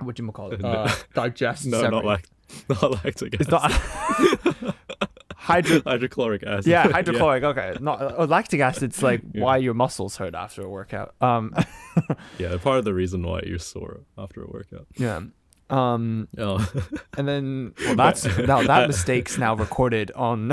what 0.00 0.16
do 0.16 0.24
you 0.24 0.30
call 0.32 0.52
it? 0.52 0.64
Uh, 0.64 0.88
digest. 1.14 1.66
no, 1.66 1.88
not 1.88 2.04
lact, 2.04 2.30
not 2.68 3.04
lactic 3.04 3.34
It's 3.34 3.52
acid. 3.52 3.72
not 4.60 4.76
hydro. 5.36 5.80
hydrochloric 5.84 6.42
acid. 6.44 6.66
Yeah, 6.66 6.90
hydrochloric. 6.90 7.42
Okay, 7.44 7.74
not 7.80 8.00
oh, 8.18 8.24
lactic 8.24 8.60
acid's 8.60 9.02
like 9.02 9.22
Yeah. 9.32 9.42
why 9.44 9.56
your 9.58 9.74
muscles 9.74 10.16
hurt 10.16 10.34
after 10.34 10.62
a 10.62 10.68
workout. 10.68 11.14
Um, 11.20 11.54
Yeah, 12.38 12.56
part 12.56 12.78
of 12.78 12.84
the 12.84 12.94
reason 12.94 13.22
why 13.22 13.42
you're 13.46 13.58
sore 13.58 14.00
after 14.16 14.42
a 14.42 14.46
workout. 14.46 14.86
yeah. 14.96 15.20
Um, 15.70 16.28
Oh, 16.38 16.58
and 17.16 17.26
then 17.28 17.74
well, 17.84 17.96
that's 17.96 18.24
now 18.38 18.62
that 18.62 18.88
mistake's 18.88 19.38
now 19.38 19.54
recorded 19.54 20.10
on 20.12 20.52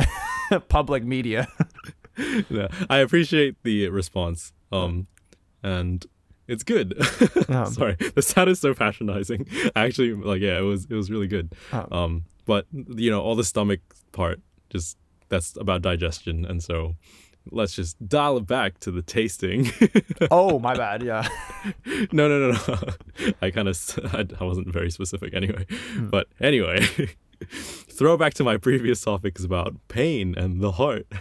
public 0.70 1.04
media. 1.04 1.48
yeah. 2.50 2.68
I 2.90 2.98
appreciate 2.98 3.56
the 3.64 3.90
response. 3.90 4.54
Um, 4.72 5.08
and 5.64 6.06
it's 6.48 6.64
good. 6.64 6.94
Um, 7.50 7.66
Sorry, 7.66 7.96
the 8.14 8.22
sound 8.22 8.50
is 8.52 8.60
so 8.60 8.76
patronizing. 8.76 9.48
Actually, 9.76 10.14
like, 10.14 10.40
yeah, 10.40 10.60
it 10.60 10.62
was 10.62 10.86
it 10.86 10.94
was 10.94 11.10
really 11.10 11.26
good. 11.28 11.56
Um, 11.72 11.88
Um, 11.92 12.24
but 12.46 12.68
you 12.72 13.10
know, 13.10 13.22
all 13.22 13.36
the 13.36 13.44
stomach 13.44 13.80
part, 14.12 14.40
just 14.70 14.98
that's 15.30 15.56
about 15.58 15.82
digestion, 15.82 16.46
and 16.46 16.62
so 16.62 16.96
let's 17.52 17.74
just 17.74 17.98
dial 18.08 18.38
it 18.38 18.46
back 18.46 18.80
to 18.82 18.92
the 18.92 19.02
tasting. 19.02 19.72
oh, 20.30 20.60
my 20.60 20.76
bad. 20.76 21.02
Yeah. 21.02 21.28
no, 22.12 22.28
no, 22.28 22.52
no, 22.52 22.58
no. 22.68 22.78
I 23.42 23.50
kind 23.50 23.68
of 23.68 24.00
I, 24.14 24.28
I 24.40 24.44
wasn't 24.44 24.72
very 24.72 24.92
specific 24.92 25.34
anyway. 25.34 25.66
But 25.98 26.28
anyway, 26.40 26.86
throwback 27.52 28.34
to 28.36 28.44
my 28.44 28.58
previous 28.58 29.02
topics 29.02 29.44
about 29.44 29.76
pain 29.88 30.36
and 30.38 30.62
the 30.62 30.74
heart. 30.74 31.08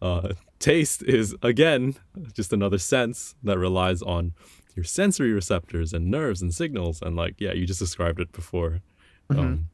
Uh, 0.00 0.32
taste 0.60 1.02
is 1.02 1.34
again 1.42 1.96
just 2.32 2.52
another 2.52 2.78
sense 2.78 3.34
that 3.42 3.58
relies 3.58 4.00
on 4.00 4.32
your 4.76 4.84
sensory 4.84 5.32
receptors 5.32 5.92
and 5.92 6.08
nerves 6.08 6.40
and 6.40 6.54
signals 6.54 7.02
and 7.02 7.16
like 7.16 7.34
yeah, 7.38 7.52
you 7.52 7.66
just 7.66 7.80
described 7.80 8.20
it 8.20 8.30
before. 8.30 8.80
Um, 9.28 9.68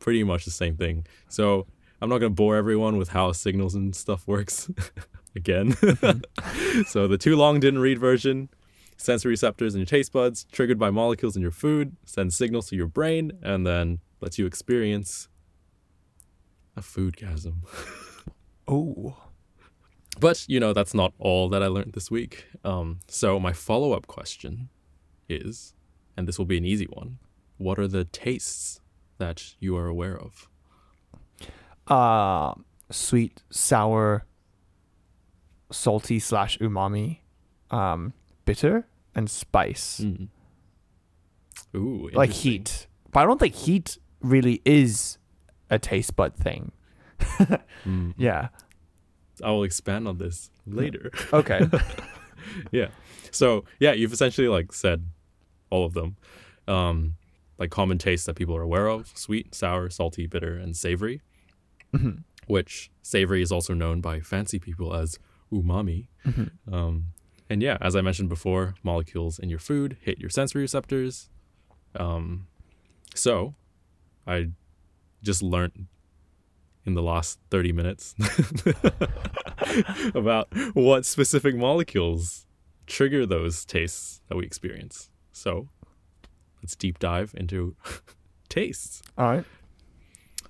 pretty 0.00 0.24
much 0.24 0.46
the 0.46 0.50
same 0.50 0.76
thing. 0.76 1.06
So 1.28 1.66
I'm 2.00 2.08
not 2.08 2.18
gonna 2.18 2.30
bore 2.30 2.56
everyone 2.56 2.96
with 2.96 3.10
how 3.10 3.32
signals 3.32 3.74
and 3.74 3.94
stuff 3.94 4.26
works 4.26 4.70
again. 5.36 5.72
so 6.86 7.06
the 7.06 7.18
too 7.18 7.36
long 7.36 7.60
didn't 7.60 7.80
read 7.80 7.98
version 7.98 8.48
sensory 8.98 9.30
receptors 9.30 9.74
in 9.74 9.80
your 9.80 9.86
taste 9.86 10.12
buds, 10.12 10.44
triggered 10.52 10.78
by 10.78 10.90
molecules 10.90 11.36
in 11.36 11.42
your 11.42 11.50
food, 11.50 11.96
sends 12.04 12.36
signals 12.36 12.68
to 12.68 12.76
your 12.76 12.86
brain, 12.86 13.32
and 13.42 13.66
then 13.66 14.00
lets 14.20 14.38
you 14.38 14.46
experience 14.46 15.28
a 16.76 16.82
food 16.82 17.16
chasm. 17.16 17.62
Oh. 18.70 19.16
But, 20.20 20.44
you 20.46 20.60
know, 20.60 20.74
that's 20.74 20.92
not 20.92 21.14
all 21.18 21.48
that 21.48 21.62
I 21.62 21.68
learned 21.68 21.94
this 21.94 22.10
week. 22.10 22.44
Um, 22.64 23.00
so 23.08 23.40
my 23.40 23.54
follow 23.54 23.94
up 23.94 24.06
question 24.06 24.68
is, 25.26 25.72
and 26.18 26.28
this 26.28 26.36
will 26.36 26.44
be 26.44 26.58
an 26.58 26.66
easy 26.66 26.84
one 26.84 27.16
what 27.58 27.78
are 27.78 27.88
the 27.88 28.04
tastes 28.04 28.80
that 29.18 29.54
you 29.58 29.76
are 29.76 29.86
aware 29.86 30.16
of? 30.16 30.48
Uh, 31.88 32.54
sweet, 32.90 33.42
sour, 33.50 34.24
salty 35.70 36.18
slash 36.18 36.56
umami, 36.58 37.18
um, 37.70 38.12
bitter, 38.44 38.86
and 39.14 39.28
spice. 39.28 40.00
Mm. 40.02 40.28
Ooh, 41.74 42.08
like 42.12 42.30
heat. 42.30 42.86
But 43.10 43.20
I 43.20 43.24
don't 43.24 43.40
think 43.40 43.54
heat 43.54 43.98
really 44.20 44.60
is 44.64 45.18
a 45.70 45.78
taste 45.78 46.16
bud 46.16 46.34
thing. 46.34 46.72
Mm. 47.84 48.14
Yeah. 48.18 48.48
I 49.42 49.50
will 49.52 49.62
expand 49.64 50.08
on 50.08 50.18
this 50.18 50.50
later. 50.66 51.12
Okay. 51.32 51.60
yeah. 52.72 52.88
So 53.30 53.64
yeah, 53.78 53.92
you've 53.92 54.12
essentially 54.12 54.48
like 54.48 54.72
said 54.72 55.06
all 55.70 55.84
of 55.84 55.94
them. 55.94 56.16
Um, 56.66 57.14
like 57.58 57.70
common 57.70 57.98
tastes 57.98 58.26
that 58.26 58.34
people 58.36 58.56
are 58.56 58.62
aware 58.62 58.86
of: 58.88 59.12
sweet, 59.14 59.54
sour, 59.54 59.90
salty, 59.90 60.26
bitter, 60.26 60.56
and 60.56 60.76
savory. 60.76 61.22
Mhm. 61.94 62.24
Which 62.46 62.90
savory 63.02 63.42
is 63.42 63.52
also 63.52 63.74
known 63.74 64.00
by 64.00 64.20
fancy 64.20 64.58
people 64.58 64.94
as 64.94 65.18
umami. 65.52 66.08
Mhm. 66.26 66.50
Um, 66.72 67.04
and 67.50 67.62
yeah, 67.62 67.78
as 67.80 67.94
I 67.96 68.00
mentioned 68.00 68.28
before, 68.28 68.74
molecules 68.82 69.38
in 69.38 69.48
your 69.50 69.58
food 69.58 69.96
hit 70.00 70.18
your 70.18 70.30
sensory 70.30 70.62
receptors. 70.62 71.30
Um, 71.94 72.46
so 73.14 73.54
I 74.28 74.50
just 75.22 75.42
learned 75.42 75.86
in 76.84 76.94
the 76.94 77.02
last 77.02 77.38
30 77.50 77.72
minutes 77.72 78.14
about 80.14 80.48
what 80.74 81.04
specific 81.04 81.56
molecules 81.56 82.46
trigger 82.86 83.26
those 83.26 83.64
tastes 83.64 84.20
that 84.28 84.36
we 84.36 84.44
experience. 84.44 85.10
So 85.32 85.68
let's 86.62 86.76
deep 86.76 86.98
dive 86.98 87.34
into 87.36 87.76
tastes. 88.48 89.02
All 89.16 89.26
right. 89.26 89.44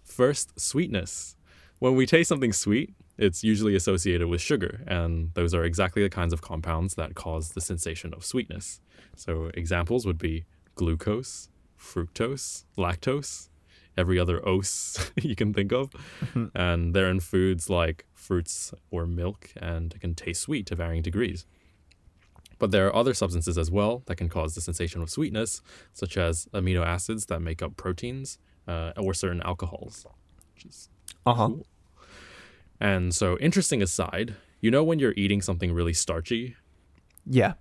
First, 0.04 0.58
sweetness. 0.58 1.36
When 1.78 1.94
we 1.94 2.06
taste 2.06 2.28
something 2.28 2.52
sweet, 2.52 2.94
it's 3.18 3.42
usually 3.42 3.74
associated 3.74 4.28
with 4.28 4.40
sugar, 4.40 4.82
and 4.86 5.32
those 5.34 5.54
are 5.54 5.64
exactly 5.64 6.02
the 6.02 6.08
kinds 6.08 6.32
of 6.32 6.40
compounds 6.40 6.94
that 6.94 7.14
cause 7.14 7.50
the 7.50 7.60
sensation 7.60 8.14
of 8.14 8.24
sweetness. 8.24 8.80
So, 9.16 9.50
examples 9.54 10.06
would 10.06 10.18
be 10.18 10.44
glucose, 10.76 11.48
fructose, 11.78 12.64
lactose, 12.76 13.47
every 13.98 14.18
other 14.18 14.38
ose 14.48 15.10
you 15.30 15.34
can 15.36 15.52
think 15.52 15.72
of. 15.72 15.90
Mhm. 16.34 16.50
And 16.54 16.94
they're 16.94 17.10
in 17.10 17.20
foods 17.20 17.68
like 17.68 18.06
fruits 18.14 18.72
or 18.90 19.06
milk 19.06 19.50
and 19.56 19.92
it 19.94 20.00
can 20.00 20.14
taste 20.14 20.40
sweet 20.42 20.64
to 20.66 20.74
varying 20.76 21.02
degrees. 21.02 21.44
But 22.60 22.70
there 22.72 22.86
are 22.88 22.94
other 23.00 23.14
substances 23.14 23.56
as 23.58 23.70
well 23.70 24.02
that 24.06 24.16
can 24.16 24.28
cause 24.28 24.54
the 24.54 24.60
sensation 24.60 25.00
of 25.02 25.08
sweetness, 25.10 25.62
such 25.92 26.16
as 26.16 26.46
amino 26.52 26.82
acids 26.84 27.26
that 27.26 27.40
make 27.40 27.62
up 27.62 27.76
proteins 27.76 28.38
uh, 28.66 28.92
or 28.96 29.14
certain 29.14 29.42
alcohols, 29.42 30.04
which 30.54 30.64
is 30.66 30.88
Uh 31.24 31.34
huh. 31.34 31.48
cool. 31.48 31.66
And 32.80 33.14
so, 33.14 33.36
interesting 33.38 33.82
aside, 33.82 34.34
you 34.60 34.70
know 34.70 34.84
when 34.84 34.98
you're 34.98 35.14
eating 35.16 35.40
something 35.42 35.72
really 35.72 35.92
starchy? 35.94 36.56
Yeah. 37.26 37.54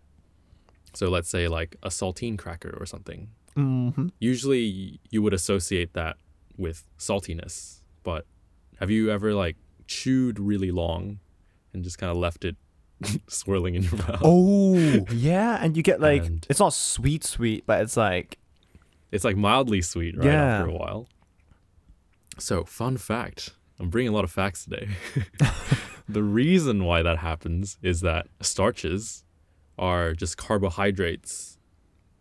So, 0.94 1.10
let's 1.10 1.30
say 1.30 1.48
like 1.48 1.76
a 1.84 1.90
saltine 1.90 2.38
cracker 2.38 2.76
or 2.80 2.86
something. 2.86 3.30
Mm-hmm. 3.56 4.08
Usually, 4.20 5.00
you 5.12 5.22
would 5.24 5.34
associate 5.34 5.94
that 5.94 6.18
with 6.58 6.84
saltiness. 6.98 7.82
But 8.04 8.26
have 8.80 8.90
you 8.90 9.10
ever 9.12 9.34
like 9.34 9.56
chewed 9.88 10.40
really 10.40 10.72
long 10.72 11.20
and 11.74 11.84
just 11.84 11.98
kind 11.98 12.12
of 12.12 12.18
left 12.18 12.44
it 12.46 12.56
swirling 13.28 13.76
in 13.76 13.84
your 13.84 13.96
mouth? 13.98 14.22
Oh, 14.24 14.76
yeah. 15.12 15.60
And 15.62 15.76
you 15.78 15.84
get 15.84 16.00
like, 16.02 16.26
And- 16.26 16.46
it's 16.50 16.60
not 16.60 16.74
sweet, 16.74 17.24
sweet, 17.24 17.66
but 17.66 17.82
it's 17.82 17.98
like, 17.98 18.38
It's 19.12 19.24
like 19.24 19.38
mildly 19.38 19.82
sweet, 19.82 20.18
right? 20.18 20.26
Yeah. 20.28 20.58
After 20.60 20.70
a 20.70 20.74
while. 20.74 21.08
So, 22.40 22.64
fun 22.66 22.98
fact 22.98 23.52
I'm 23.80 23.90
bringing 23.90 24.12
a 24.12 24.16
lot 24.16 24.24
of 24.24 24.32
facts 24.32 24.64
today. 24.64 24.90
the 26.10 26.24
reason 26.24 26.84
why 26.84 27.04
that 27.04 27.20
happens 27.20 27.78
is 27.84 28.02
that 28.02 28.28
starches 28.42 29.24
are 29.78 30.14
just 30.14 30.38
carbohydrates 30.38 31.58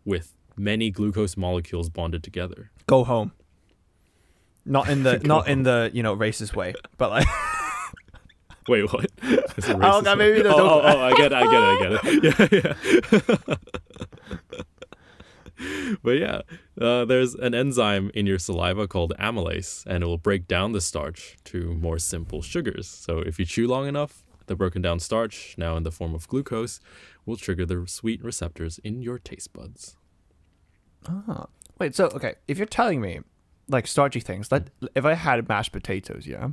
with 0.05 0.33
many 0.55 0.91
glucose 0.91 1.35
molecules 1.37 1.89
bonded 1.89 2.23
together. 2.23 2.71
go 2.87 3.03
home. 3.03 3.31
Not 4.67 4.89
in 4.89 5.03
the, 5.03 5.19
not 5.19 5.47
in 5.47 5.63
the, 5.63 5.89
you 5.93 6.03
know, 6.03 6.15
racist 6.15 6.55
way, 6.55 6.73
but 6.97 7.09
like, 7.09 7.27
Wait, 8.67 8.83
what? 8.91 9.09
Oh, 9.23 10.01
maybe 10.15 10.41
the- 10.41 10.49
oh, 10.53 10.57
oh, 10.59 10.81
oh, 10.83 11.01
I 11.01 11.13
get 11.13 11.31
it, 11.31 11.35
I 11.35 11.43
get 11.43 11.61
it, 11.63 11.99
I 12.03 12.19
get 12.19 12.53
it. 12.53 12.77
Yeah, 15.59 15.89
yeah. 15.89 15.97
but 16.03 16.11
yeah, 16.17 16.41
uh, 16.79 17.05
there's 17.05 17.33
an 17.33 17.55
enzyme 17.55 18.11
in 18.13 18.25
your 18.27 18.37
saliva 18.37 18.87
called 18.87 19.13
amylase, 19.19 19.85
and 19.87 20.03
it 20.03 20.05
will 20.05 20.17
break 20.17 20.47
down 20.47 20.73
the 20.73 20.81
starch 20.81 21.37
to 21.45 21.73
more 21.73 21.97
simple 21.97 22.41
sugars. 22.41 22.87
So 22.87 23.19
if 23.19 23.39
you 23.39 23.45
chew 23.45 23.67
long 23.67 23.87
enough, 23.87 24.23
the 24.47 24.55
broken 24.55 24.81
down 24.81 24.99
starch, 24.99 25.55
now 25.57 25.75
in 25.77 25.83
the 25.83 25.91
form 25.91 26.13
of 26.13 26.27
glucose, 26.27 26.79
will 27.25 27.37
trigger 27.37 27.65
the 27.65 27.85
sweet 27.87 28.23
receptors 28.23 28.79
in 28.83 29.01
your 29.01 29.17
taste 29.17 29.51
buds. 29.53 29.95
ah. 31.07 31.47
wait, 31.79 31.95
so, 31.95 32.05
okay. 32.07 32.35
If 32.47 32.57
you're 32.57 32.67
telling 32.67 33.01
me 33.01 33.21
like 33.69 33.87
starchy 33.87 34.19
things, 34.19 34.51
Like 34.51 34.67
if 34.95 35.05
I 35.05 35.13
had 35.13 35.47
mashed 35.47 35.71
potatoes, 35.71 36.27
yeah, 36.27 36.49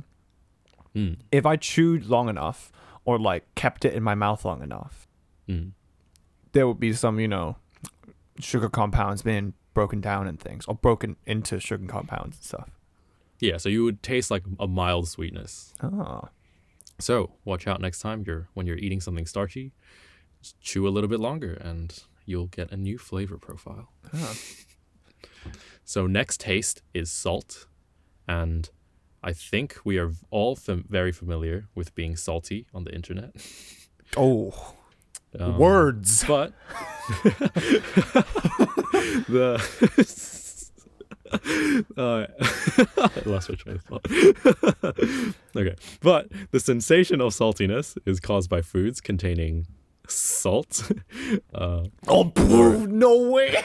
Mm, 0.95 1.17
if 1.29 1.45
I 1.45 1.57
chewed 1.57 2.05
long 2.05 2.29
enough 2.29 2.71
or 3.03 3.19
like 3.19 3.43
kept 3.55 3.83
it 3.83 3.93
in 3.93 4.01
my 4.01 4.15
mouth 4.15 4.45
long 4.45 4.61
enough, 4.63 5.07
mm. 5.47 5.71
there 6.53 6.65
would 6.67 6.79
be 6.79 6.93
some, 6.93 7.19
you 7.19 7.27
know, 7.27 7.57
sugar 8.39 8.69
compounds 8.69 9.21
being 9.21 9.53
broken 9.73 9.99
down 9.99 10.25
and 10.25 10.39
things, 10.39 10.65
or 10.67 10.75
broken 10.75 11.17
into 11.25 11.59
sugar 11.59 11.85
compounds 11.85 12.37
and 12.37 12.43
stuff. 12.45 12.69
Yeah, 13.41 13.57
so 13.57 13.67
you 13.67 13.83
would 13.83 14.01
taste 14.03 14.31
like 14.31 14.43
a 14.57 14.67
mild 14.67 15.09
sweetness. 15.09 15.73
Oh, 15.83 16.29
So 16.97 17.31
watch 17.43 17.67
out 17.67 17.81
next 17.81 17.99
time 17.99 18.23
you're 18.25 18.47
when 18.53 18.65
you're 18.65 18.77
eating 18.77 19.01
something 19.01 19.25
starchy. 19.25 19.73
Just 20.41 20.59
chew 20.61 20.87
a 20.87 20.89
little 20.95 21.09
bit 21.09 21.19
longer, 21.19 21.55
and 21.55 22.03
you'll 22.25 22.47
get 22.47 22.71
a 22.71 22.77
new 22.77 22.97
flavor 22.97 23.37
profile. 23.37 23.89
ah. 24.13 24.33
So 25.83 26.07
next 26.07 26.39
taste 26.39 26.81
is 26.93 27.11
salt, 27.11 27.67
and 28.27 28.69
I 29.23 29.33
think 29.33 29.77
we 29.83 29.97
are 29.99 30.11
all 30.31 30.55
fam- 30.55 30.85
very 30.89 31.11
familiar 31.11 31.67
with 31.75 31.93
being 31.95 32.15
salty 32.15 32.65
on 32.73 32.83
the 32.83 32.91
internet. 32.93 33.31
Oh, 34.17 34.75
Um, 35.37 35.57
words. 35.57 36.23
but 36.25 36.53
the 39.27 39.59
uh, 41.97 42.27
I 42.97 43.09
lost 43.29 43.49
my 43.49 43.55
train 43.55 43.75
of 43.77 43.83
thought. 43.83 44.05
okay, 45.55 45.75
but 46.01 46.27
the 46.51 46.59
sensation 46.59 47.19
of 47.19 47.33
saltiness 47.33 47.97
is 48.05 48.19
caused 48.19 48.49
by 48.49 48.61
foods 48.61 49.01
containing 49.01 49.67
salt. 50.07 50.91
Uh, 51.53 51.85
Oh, 52.07 52.31
no 52.87 53.31
way. 53.31 53.55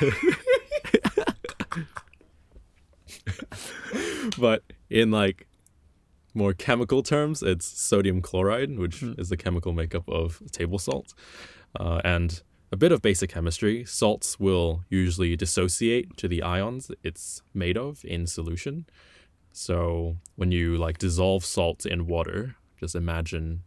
but 4.38 4.62
in 4.88 5.10
like 5.10 5.46
more 6.34 6.52
chemical 6.52 7.02
terms, 7.02 7.42
it's 7.42 7.66
sodium 7.66 8.22
chloride, 8.22 8.78
which 8.78 9.02
is 9.02 9.28
the 9.28 9.36
chemical 9.36 9.72
makeup 9.72 10.08
of 10.08 10.42
table 10.52 10.78
salt. 10.78 11.14
Uh, 11.78 12.00
and 12.04 12.42
a 12.72 12.76
bit 12.76 12.92
of 12.92 13.02
basic 13.02 13.30
chemistry, 13.30 13.84
salts 13.84 14.38
will 14.38 14.84
usually 14.88 15.36
dissociate 15.36 16.16
to 16.16 16.28
the 16.28 16.42
ions 16.42 16.90
it's 17.02 17.42
made 17.52 17.76
of 17.76 18.04
in 18.04 18.26
solution. 18.26 18.86
So 19.52 20.16
when 20.36 20.52
you 20.52 20.76
like 20.76 20.98
dissolve 20.98 21.44
salt 21.44 21.84
in 21.84 22.06
water, 22.06 22.56
just 22.78 22.94
imagine 22.94 23.62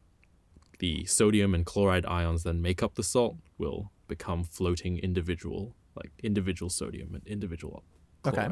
the 0.80 1.06
sodium 1.06 1.54
and 1.54 1.66
chloride 1.66 2.06
ions 2.06 2.44
that 2.44 2.54
make 2.54 2.82
up 2.82 2.96
the 2.96 3.04
salt 3.04 3.38
will 3.58 3.92
become 4.08 4.44
floating 4.44 4.98
individual, 4.98 5.76
like 5.96 6.12
individual 6.24 6.70
sodium 6.70 7.14
and 7.14 7.28
individual 7.28 7.84
Okay. 8.26 8.48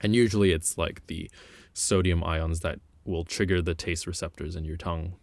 And 0.00 0.14
usually 0.14 0.52
it's 0.52 0.78
like 0.78 1.06
the 1.06 1.30
sodium 1.72 2.22
ions 2.24 2.60
that 2.60 2.80
will 3.04 3.24
trigger 3.24 3.60
the 3.62 3.74
taste 3.74 4.06
receptors 4.06 4.54
in 4.56 4.64
your 4.64 4.76
tongue 4.76 5.14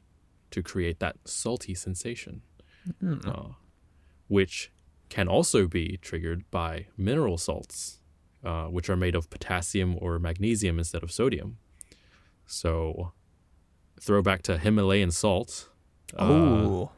to 0.52 0.62
create 0.64 1.00
that 1.00 1.18
salty 1.26 1.74
sensation, 1.74 2.42
uh, 3.26 3.50
which 4.28 4.72
can 5.10 5.28
also 5.28 5.68
be 5.68 5.98
triggered 6.02 6.50
by 6.52 6.88
mineral 6.98 7.38
salts, 7.38 8.00
uh, 8.44 8.66
which 8.66 8.90
are 8.90 8.96
made 8.96 9.16
of 9.16 9.30
potassium 9.30 9.98
or 10.02 10.18
magnesium 10.20 10.78
instead 10.80 11.04
of 11.04 11.12
sodium. 11.12 11.58
So, 12.46 13.12
throwback 14.00 14.42
to 14.44 14.58
Himalayan 14.58 15.12
salt. 15.12 15.70
uh, 16.18 16.24
Oh, 16.24 16.92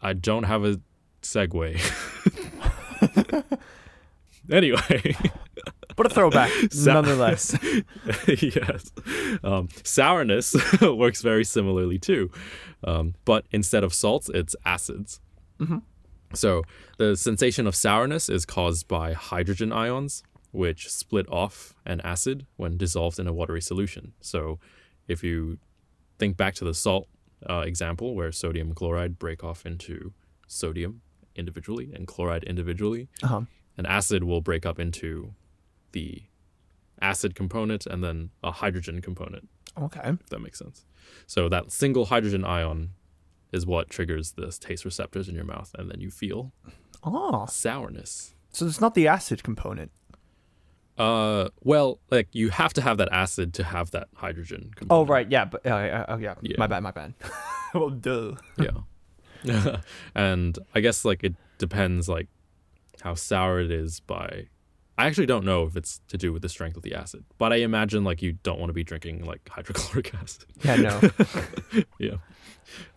I 0.00 0.12
don't 0.12 0.44
have 0.44 0.64
a 0.64 0.80
segue. 1.22 1.78
anyway. 4.50 5.16
but 5.98 6.06
a 6.06 6.08
throwback, 6.08 6.50
Sa- 6.70 6.94
nonetheless. 6.94 7.54
yes. 8.26 8.90
Um, 9.44 9.68
sourness 9.84 10.56
works 10.80 11.20
very 11.20 11.44
similarly 11.44 11.98
too. 11.98 12.30
Um, 12.84 13.14
but 13.26 13.44
instead 13.50 13.84
of 13.84 13.92
salts, 13.92 14.30
it's 14.32 14.56
acids. 14.64 15.20
So 16.34 16.62
the 16.98 17.16
sensation 17.16 17.66
of 17.66 17.74
sourness 17.74 18.28
is 18.28 18.44
caused 18.46 18.86
by 18.88 19.12
hydrogen 19.14 19.72
ions, 19.72 20.22
which 20.52 20.88
split 20.90 21.26
off 21.30 21.74
an 21.84 22.00
acid 22.02 22.46
when 22.56 22.76
dissolved 22.76 23.18
in 23.18 23.26
a 23.26 23.32
watery 23.32 23.60
solution. 23.62 24.12
So 24.20 24.58
if 25.08 25.24
you 25.24 25.58
think 26.18 26.36
back 26.36 26.54
to 26.56 26.64
the 26.64 26.74
salt 26.74 27.08
uh, 27.48 27.60
example 27.66 28.14
where 28.14 28.30
sodium 28.32 28.72
chloride 28.74 29.18
break 29.18 29.42
off 29.42 29.64
into 29.66 30.12
sodium 30.46 31.00
individually 31.34 31.90
and 31.94 32.06
chloride 32.06 32.44
individually, 32.44 33.08
Uh-huh. 33.22 33.42
an 33.76 33.86
acid 33.86 34.22
will 34.24 34.40
break 34.40 34.66
up 34.66 34.78
into 34.78 35.32
the 35.92 36.22
acid 37.00 37.34
component 37.34 37.86
and 37.86 38.02
then 38.02 38.30
a 38.42 38.50
hydrogen 38.50 39.00
component, 39.00 39.48
Okay. 39.80 40.00
if 40.04 40.26
that 40.30 40.40
makes 40.40 40.58
sense. 40.58 40.84
So 41.26 41.48
that 41.48 41.70
single 41.72 42.06
hydrogen 42.06 42.44
ion 42.44 42.90
is 43.52 43.64
what 43.66 43.88
triggers 43.88 44.32
the 44.32 44.50
taste 44.50 44.84
receptors 44.84 45.28
in 45.28 45.34
your 45.34 45.44
mouth, 45.44 45.74
and 45.78 45.90
then 45.90 46.00
you 46.00 46.10
feel 46.10 46.52
Oh, 47.02 47.46
sourness. 47.46 48.34
so 48.52 48.66
it's 48.66 48.80
not 48.80 48.94
the 48.94 49.06
acid 49.08 49.42
component. 49.42 49.90
Uh, 50.98 51.48
well, 51.62 52.00
like 52.10 52.28
you 52.32 52.50
have 52.50 52.72
to 52.72 52.82
have 52.82 52.98
that 52.98 53.08
acid 53.12 53.54
to 53.54 53.62
have 53.62 53.92
that 53.92 54.08
hydrogen. 54.16 54.72
Component. 54.74 55.08
Oh, 55.08 55.10
right. 55.10 55.30
Yeah. 55.30 55.44
But 55.44 55.64
uh, 55.64 55.70
uh, 55.70 56.04
oh, 56.08 56.16
yeah. 56.16 56.34
Yeah. 56.42 56.56
My 56.58 56.66
bad. 56.66 56.82
My 56.82 56.90
bad. 56.90 57.14
well, 57.74 57.90
duh. 57.90 58.34
Yeah. 58.58 59.76
and 60.16 60.58
I 60.74 60.80
guess 60.80 61.04
like 61.04 61.22
it 61.22 61.34
depends 61.58 62.08
like 62.08 62.26
how 63.02 63.14
sour 63.14 63.60
it 63.60 63.70
is 63.70 64.00
by 64.00 64.48
I 64.98 65.06
actually 65.06 65.26
don't 65.26 65.44
know 65.44 65.64
if 65.64 65.76
it's 65.76 66.00
to 66.08 66.18
do 66.18 66.32
with 66.32 66.42
the 66.42 66.48
strength 66.48 66.76
of 66.76 66.82
the 66.82 66.92
acid, 66.94 67.24
but 67.38 67.52
I 67.52 67.56
imagine 67.56 68.02
like 68.02 68.20
you 68.20 68.32
don't 68.32 68.58
want 68.58 68.70
to 68.70 68.74
be 68.74 68.82
drinking 68.82 69.24
like 69.24 69.48
hydrochloric 69.48 70.12
acid. 70.20 70.46
Yeah. 70.64 70.76
No. 70.76 71.00
yeah. 72.00 72.16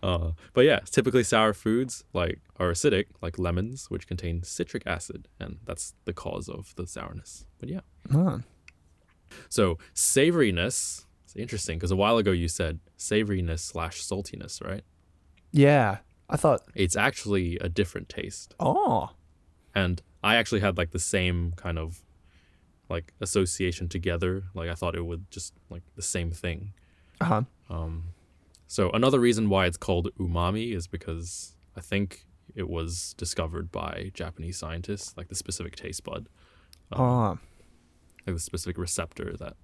Uh, 0.02 0.32
but 0.52 0.64
yeah, 0.64 0.80
typically 0.80 1.22
sour 1.22 1.52
foods 1.52 2.02
like 2.12 2.40
are 2.58 2.72
acidic, 2.72 3.06
like 3.22 3.38
lemons, 3.38 3.88
which 3.88 4.08
contain 4.08 4.42
citric 4.42 4.82
acid, 4.84 5.28
and 5.38 5.58
that's 5.64 5.94
the 6.04 6.12
cause 6.12 6.48
of 6.48 6.74
the 6.74 6.88
sourness. 6.88 7.46
But 7.60 7.68
yeah. 7.68 7.80
Huh. 8.10 8.38
So 9.48 9.78
savoriness 9.94 11.04
is 11.26 11.36
interesting 11.36 11.78
because 11.78 11.92
a 11.92 11.96
while 11.96 12.18
ago 12.18 12.32
you 12.32 12.48
said 12.48 12.80
savoriness 12.98 13.60
slash 13.60 14.02
saltiness, 14.02 14.60
right? 14.62 14.82
Yeah. 15.52 15.98
I 16.28 16.36
thought. 16.36 16.62
It's 16.74 16.96
actually 16.96 17.58
a 17.60 17.68
different 17.68 18.08
taste. 18.08 18.54
Oh. 18.58 19.10
and 19.74 20.02
I 20.22 20.36
actually 20.36 20.60
had 20.60 20.76
like 20.78 20.90
the 20.90 20.98
same 20.98 21.52
kind 21.56 21.78
of 21.78 22.02
like 22.88 23.12
association 23.20 23.88
together. 23.88 24.44
Like 24.54 24.68
I 24.70 24.74
thought 24.74 24.94
it 24.94 25.04
would 25.04 25.30
just 25.30 25.54
like 25.70 25.82
the 25.96 26.02
same 26.02 26.30
thing. 26.30 26.72
Uh 27.20 27.24
huh. 27.24 27.42
Um, 27.70 28.04
so 28.66 28.90
another 28.90 29.20
reason 29.20 29.48
why 29.48 29.66
it's 29.66 29.76
called 29.76 30.08
umami 30.18 30.74
is 30.74 30.86
because 30.86 31.56
I 31.76 31.80
think 31.80 32.24
it 32.54 32.68
was 32.68 33.14
discovered 33.16 33.72
by 33.72 34.10
Japanese 34.14 34.58
scientists, 34.58 35.14
like 35.16 35.28
the 35.28 35.34
specific 35.34 35.74
taste 35.76 36.04
bud, 36.04 36.28
Oh. 36.92 37.38
like 38.26 38.36
the 38.36 38.38
specific 38.40 38.76
receptor 38.78 39.34
that 39.38 39.56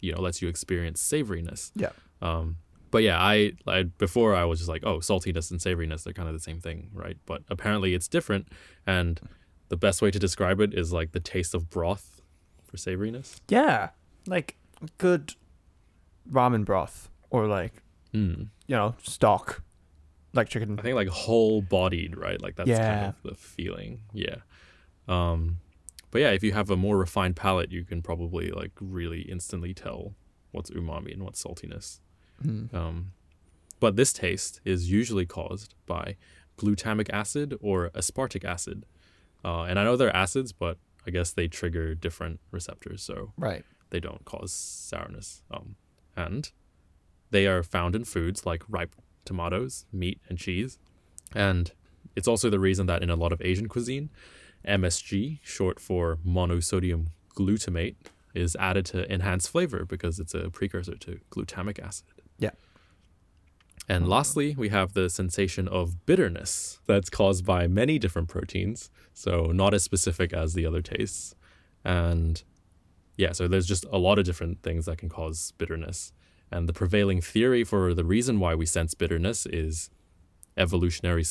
you 0.00 0.12
know 0.12 0.20
lets 0.20 0.42
you 0.42 0.48
experience 0.48 1.02
savoriness. 1.02 1.70
Yeah. 1.76 1.90
Um, 2.20 2.56
but 2.90 3.02
yeah, 3.02 3.18
I, 3.20 3.52
I 3.66 3.84
before 3.84 4.34
I 4.34 4.44
was 4.44 4.58
just 4.60 4.68
like, 4.68 4.82
oh, 4.84 4.98
saltiness 4.98 5.50
and 5.50 5.60
savoriness, 5.60 6.04
they're 6.04 6.12
kind 6.12 6.28
of 6.28 6.34
the 6.34 6.40
same 6.40 6.60
thing, 6.60 6.90
right? 6.92 7.16
But 7.26 7.42
apparently 7.48 7.94
it's 7.94 8.08
different, 8.08 8.48
and 8.86 9.20
the 9.68 9.76
best 9.76 10.02
way 10.02 10.10
to 10.10 10.18
describe 10.18 10.60
it 10.60 10.74
is 10.74 10.92
like 10.92 11.12
the 11.12 11.20
taste 11.20 11.54
of 11.54 11.70
broth 11.70 12.20
for 12.64 12.76
savoriness. 12.76 13.40
Yeah. 13.48 13.90
Like 14.26 14.56
good 14.98 15.34
ramen 16.30 16.64
broth 16.64 17.08
or 17.30 17.46
like 17.46 17.82
Mm. 18.14 18.48
you 18.68 18.76
know 18.76 18.94
stock, 19.02 19.62
like 20.34 20.48
chicken. 20.48 20.78
I 20.78 20.82
think 20.82 20.94
like 20.94 21.08
whole 21.08 21.60
bodied, 21.60 22.16
right? 22.16 22.40
Like 22.40 22.54
that's 22.54 22.70
kind 22.70 23.06
of 23.06 23.22
the 23.24 23.34
feeling. 23.34 24.02
Yeah. 24.12 24.36
Um, 25.08 25.58
but 26.12 26.20
yeah, 26.20 26.30
if 26.30 26.44
you 26.44 26.52
have 26.52 26.70
a 26.70 26.76
more 26.76 26.96
refined 26.96 27.34
palate, 27.34 27.72
you 27.72 27.84
can 27.84 28.02
probably 28.02 28.50
like 28.52 28.70
really 28.80 29.22
instantly 29.22 29.74
tell 29.74 30.14
what's 30.52 30.70
umami 30.70 31.12
and 31.12 31.24
what's 31.24 31.42
saltiness. 31.42 31.98
Mm. 32.44 32.72
Um, 32.72 33.12
but 33.80 33.96
this 33.96 34.12
taste 34.12 34.60
is 34.64 34.88
usually 34.90 35.26
caused 35.26 35.74
by 35.86 36.16
glutamic 36.56 37.10
acid 37.12 37.56
or 37.60 37.90
aspartic 37.90 38.44
acid. 38.44 38.84
Uh, 39.44 39.62
and 39.62 39.78
I 39.78 39.84
know 39.84 39.96
they're 39.96 40.14
acids, 40.16 40.52
but 40.52 40.78
I 41.06 41.10
guess 41.10 41.32
they 41.32 41.48
trigger 41.48 41.94
different 41.94 42.40
receptors, 42.50 43.02
so 43.02 43.32
Right. 43.36 43.64
they 43.90 44.00
don't 44.00 44.24
cause 44.24 44.52
sourness. 44.52 45.42
Um, 45.50 45.76
and 46.16 46.50
they 47.30 47.46
are 47.46 47.62
found 47.62 47.94
in 47.94 48.04
foods 48.04 48.46
like 48.46 48.62
ripe 48.68 48.94
tomatoes, 49.24 49.84
meat, 49.92 50.20
and 50.28 50.38
cheese. 50.38 50.78
And 51.34 51.72
it's 52.16 52.28
also 52.28 52.48
the 52.48 52.60
reason 52.60 52.86
that 52.86 53.02
in 53.02 53.10
a 53.10 53.16
lot 53.16 53.32
of 53.32 53.42
Asian 53.42 53.68
cuisine, 53.68 54.10
MSG, 54.66 55.40
short 55.42 55.78
for 55.80 56.18
monosodium 56.26 57.08
glutamate, 57.36 57.96
is 58.34 58.56
added 58.56 58.86
to 58.86 59.10
enhance 59.12 59.46
flavor 59.46 59.84
because 59.84 60.18
it's 60.18 60.34
a 60.34 60.50
precursor 60.50 60.96
to 60.96 61.20
glutamic 61.30 61.78
acid. 61.78 62.06
Yeah. 62.38 62.50
And 63.88 64.08
lastly, 64.08 64.54
we 64.56 64.70
have 64.70 64.94
the 64.94 65.10
sensation 65.10 65.68
of 65.68 66.06
bitterness 66.06 66.80
that's 66.86 67.10
caused 67.10 67.44
by 67.44 67.66
many 67.66 67.98
different 67.98 68.28
proteins, 68.28 68.90
so 69.12 69.46
not 69.46 69.74
as 69.74 69.82
specific 69.82 70.32
as 70.32 70.54
the 70.54 70.64
other 70.64 70.80
tastes. 70.80 71.34
And 71.84 72.42
yeah, 73.16 73.32
so 73.32 73.46
there's 73.46 73.66
just 73.66 73.84
a 73.92 73.98
lot 73.98 74.18
of 74.18 74.24
different 74.24 74.62
things 74.62 74.86
that 74.86 74.98
can 74.98 75.08
cause 75.10 75.52
bitterness. 75.58 76.12
And 76.50 76.68
the 76.68 76.72
prevailing 76.72 77.20
theory 77.20 77.62
for 77.62 77.92
the 77.92 78.04
reason 78.04 78.40
why 78.40 78.54
we 78.54 78.64
sense 78.64 78.94
bitterness 78.94 79.46
is 79.46 79.90
evolutionary 80.56 81.24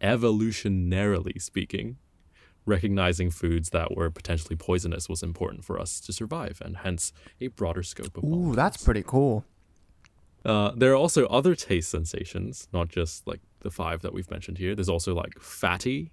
evolutionarily 0.00 1.40
speaking, 1.40 1.98
recognizing 2.64 3.30
foods 3.30 3.70
that 3.70 3.94
were 3.94 4.10
potentially 4.10 4.56
poisonous 4.56 5.08
was 5.08 5.22
important 5.22 5.64
for 5.64 5.78
us 5.78 6.00
to 6.00 6.12
survive 6.12 6.60
and 6.64 6.78
hence 6.78 7.12
a 7.40 7.48
broader 7.48 7.82
scope 7.82 8.16
of 8.16 8.24
Ooh, 8.24 8.54
that's 8.54 8.82
pretty 8.82 9.02
cool. 9.06 9.44
Uh, 10.44 10.72
there 10.76 10.92
are 10.92 10.96
also 10.96 11.26
other 11.26 11.54
taste 11.54 11.90
sensations, 11.90 12.68
not 12.72 12.88
just 12.88 13.26
like 13.26 13.40
the 13.60 13.70
five 13.70 14.02
that 14.02 14.12
we've 14.14 14.30
mentioned 14.30 14.58
here. 14.58 14.74
There's 14.74 14.88
also 14.88 15.14
like 15.14 15.38
fatty 15.40 16.12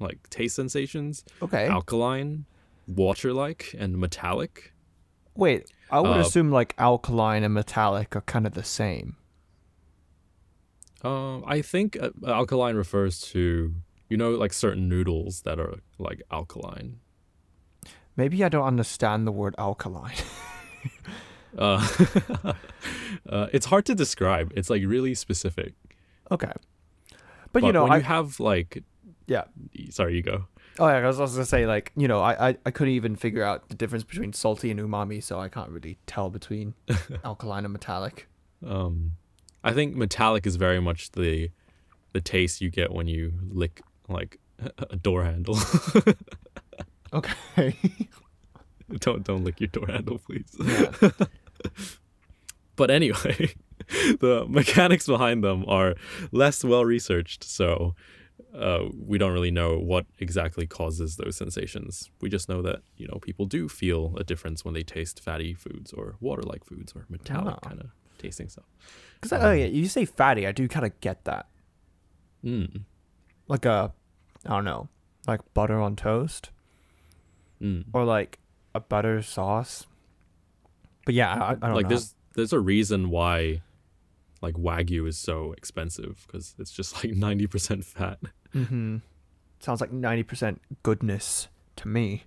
like 0.00 0.30
taste 0.30 0.54
sensations 0.56 1.24
Okay. 1.42 1.66
alkaline, 1.68 2.46
water 2.86 3.32
like, 3.32 3.74
and 3.78 3.98
metallic. 3.98 4.72
Wait, 5.34 5.70
I 5.90 6.00
would 6.00 6.16
Uh, 6.16 6.20
assume 6.20 6.50
like 6.50 6.74
alkaline 6.78 7.42
and 7.44 7.52
metallic 7.54 8.14
are 8.16 8.20
kind 8.22 8.46
of 8.46 8.54
the 8.54 8.62
same. 8.64 9.16
Um, 11.02 11.44
I 11.46 11.62
think 11.62 11.96
uh, 12.00 12.10
alkaline 12.26 12.74
refers 12.76 13.20
to 13.32 13.74
you 14.08 14.16
know 14.16 14.30
like 14.32 14.52
certain 14.52 14.88
noodles 14.88 15.42
that 15.42 15.60
are 15.60 15.74
like 15.98 16.22
alkaline. 16.30 17.00
Maybe 18.16 18.42
I 18.42 18.48
don't 18.48 18.66
understand 18.66 19.26
the 19.26 19.32
word 19.32 19.54
alkaline. 19.58 20.16
Uh, 21.56 21.84
uh, 23.28 23.46
it's 23.52 23.66
hard 23.66 23.84
to 23.86 23.94
describe. 23.94 24.52
It's 24.56 24.70
like 24.70 24.82
really 24.84 25.14
specific. 25.14 25.74
okay. 26.30 26.52
But 27.52 27.62
But, 27.62 27.64
you 27.64 27.72
know, 27.72 27.84
when 27.84 27.92
I 27.92 27.96
you 27.96 28.02
have 28.02 28.40
like, 28.40 28.82
yeah. 29.26 29.44
sorry, 29.90 30.16
you 30.16 30.22
go. 30.22 30.46
Oh 30.78 30.86
yeah, 30.86 30.96
I 30.98 31.06
was 31.06 31.18
also 31.18 31.34
gonna 31.34 31.46
say 31.46 31.66
like 31.66 31.92
you 31.96 32.06
know 32.06 32.20
I, 32.20 32.50
I 32.50 32.56
I 32.66 32.70
couldn't 32.70 32.94
even 32.94 33.16
figure 33.16 33.42
out 33.42 33.68
the 33.68 33.74
difference 33.74 34.04
between 34.04 34.32
salty 34.32 34.70
and 34.70 34.78
umami, 34.78 35.22
so 35.22 35.40
I 35.40 35.48
can't 35.48 35.70
really 35.70 35.98
tell 36.06 36.30
between 36.30 36.74
alkaline 37.24 37.64
and 37.64 37.72
metallic. 37.72 38.28
Um, 38.64 39.12
I 39.64 39.72
think 39.72 39.96
metallic 39.96 40.46
is 40.46 40.56
very 40.56 40.80
much 40.80 41.10
the 41.12 41.50
the 42.12 42.20
taste 42.20 42.60
you 42.60 42.70
get 42.70 42.92
when 42.92 43.08
you 43.08 43.32
lick 43.50 43.82
like 44.08 44.38
a 44.90 44.96
door 44.96 45.24
handle. 45.24 45.58
Okay. 47.12 47.74
don't 49.00 49.24
don't 49.24 49.42
lick 49.44 49.60
your 49.60 49.68
door 49.68 49.86
handle, 49.86 50.18
please. 50.18 50.54
yeah. 50.60 50.92
But 52.78 52.90
anyway, 52.90 53.54
the 54.24 54.46
mechanics 54.48 55.06
behind 55.06 55.44
them 55.44 55.64
are 55.68 55.94
less 56.32 56.64
well 56.64 56.84
researched, 56.86 57.44
so 57.44 57.94
uh, 58.54 58.84
we 58.96 59.18
don't 59.18 59.32
really 59.32 59.50
know 59.50 59.76
what 59.78 60.06
exactly 60.20 60.66
causes 60.66 61.16
those 61.16 61.36
sensations. 61.36 62.08
We 62.22 62.28
just 62.30 62.48
know 62.48 62.62
that 62.62 62.80
you 62.96 63.06
know 63.08 63.18
people 63.20 63.44
do 63.46 63.68
feel 63.68 64.14
a 64.16 64.24
difference 64.24 64.64
when 64.64 64.74
they 64.74 64.82
taste 64.84 65.20
fatty 65.20 65.52
foods 65.54 65.92
or 65.92 66.14
water-like 66.20 66.64
foods 66.64 66.92
or 66.96 67.04
metallic 67.10 67.56
Ah. 67.62 67.68
kind 67.68 67.80
of 67.80 67.90
tasting 68.18 68.48
stuff. 68.48 68.64
Because 69.20 69.32
oh 69.44 69.52
yeah, 69.52 69.66
you 69.66 69.86
say 69.88 70.04
fatty, 70.04 70.46
I 70.46 70.52
do 70.52 70.68
kind 70.68 70.86
of 70.86 70.98
get 71.00 71.24
that. 71.24 71.46
Mm. 72.44 72.82
Like 73.48 73.64
a, 73.64 73.92
I 74.46 74.50
don't 74.50 74.64
know, 74.64 74.88
like 75.26 75.40
butter 75.54 75.80
on 75.80 75.96
toast 75.96 76.50
Mm. 77.60 77.86
or 77.92 78.04
like 78.04 78.38
a 78.72 78.78
butter 78.80 79.20
sauce. 79.20 79.86
But 81.04 81.14
yeah, 81.14 81.32
I, 81.34 81.50
I 81.50 81.54
don't 81.54 81.74
like 81.74 81.84
know. 81.84 81.88
there's 81.88 82.14
there's 82.38 82.52
a 82.52 82.60
reason 82.60 83.10
why 83.10 83.60
like 84.40 84.54
wagyu 84.54 85.08
is 85.08 85.18
so 85.18 85.52
expensive 85.54 86.24
because 86.26 86.54
it's 86.58 86.70
just 86.70 86.94
like 86.94 87.12
90% 87.12 87.84
fat 87.84 88.18
Mm-hmm. 88.54 88.98
Sounds 89.60 89.80
like 89.82 89.92
ninety 89.92 90.22
percent 90.22 90.62
goodness 90.82 91.48
to 91.76 91.88
me. 91.88 92.24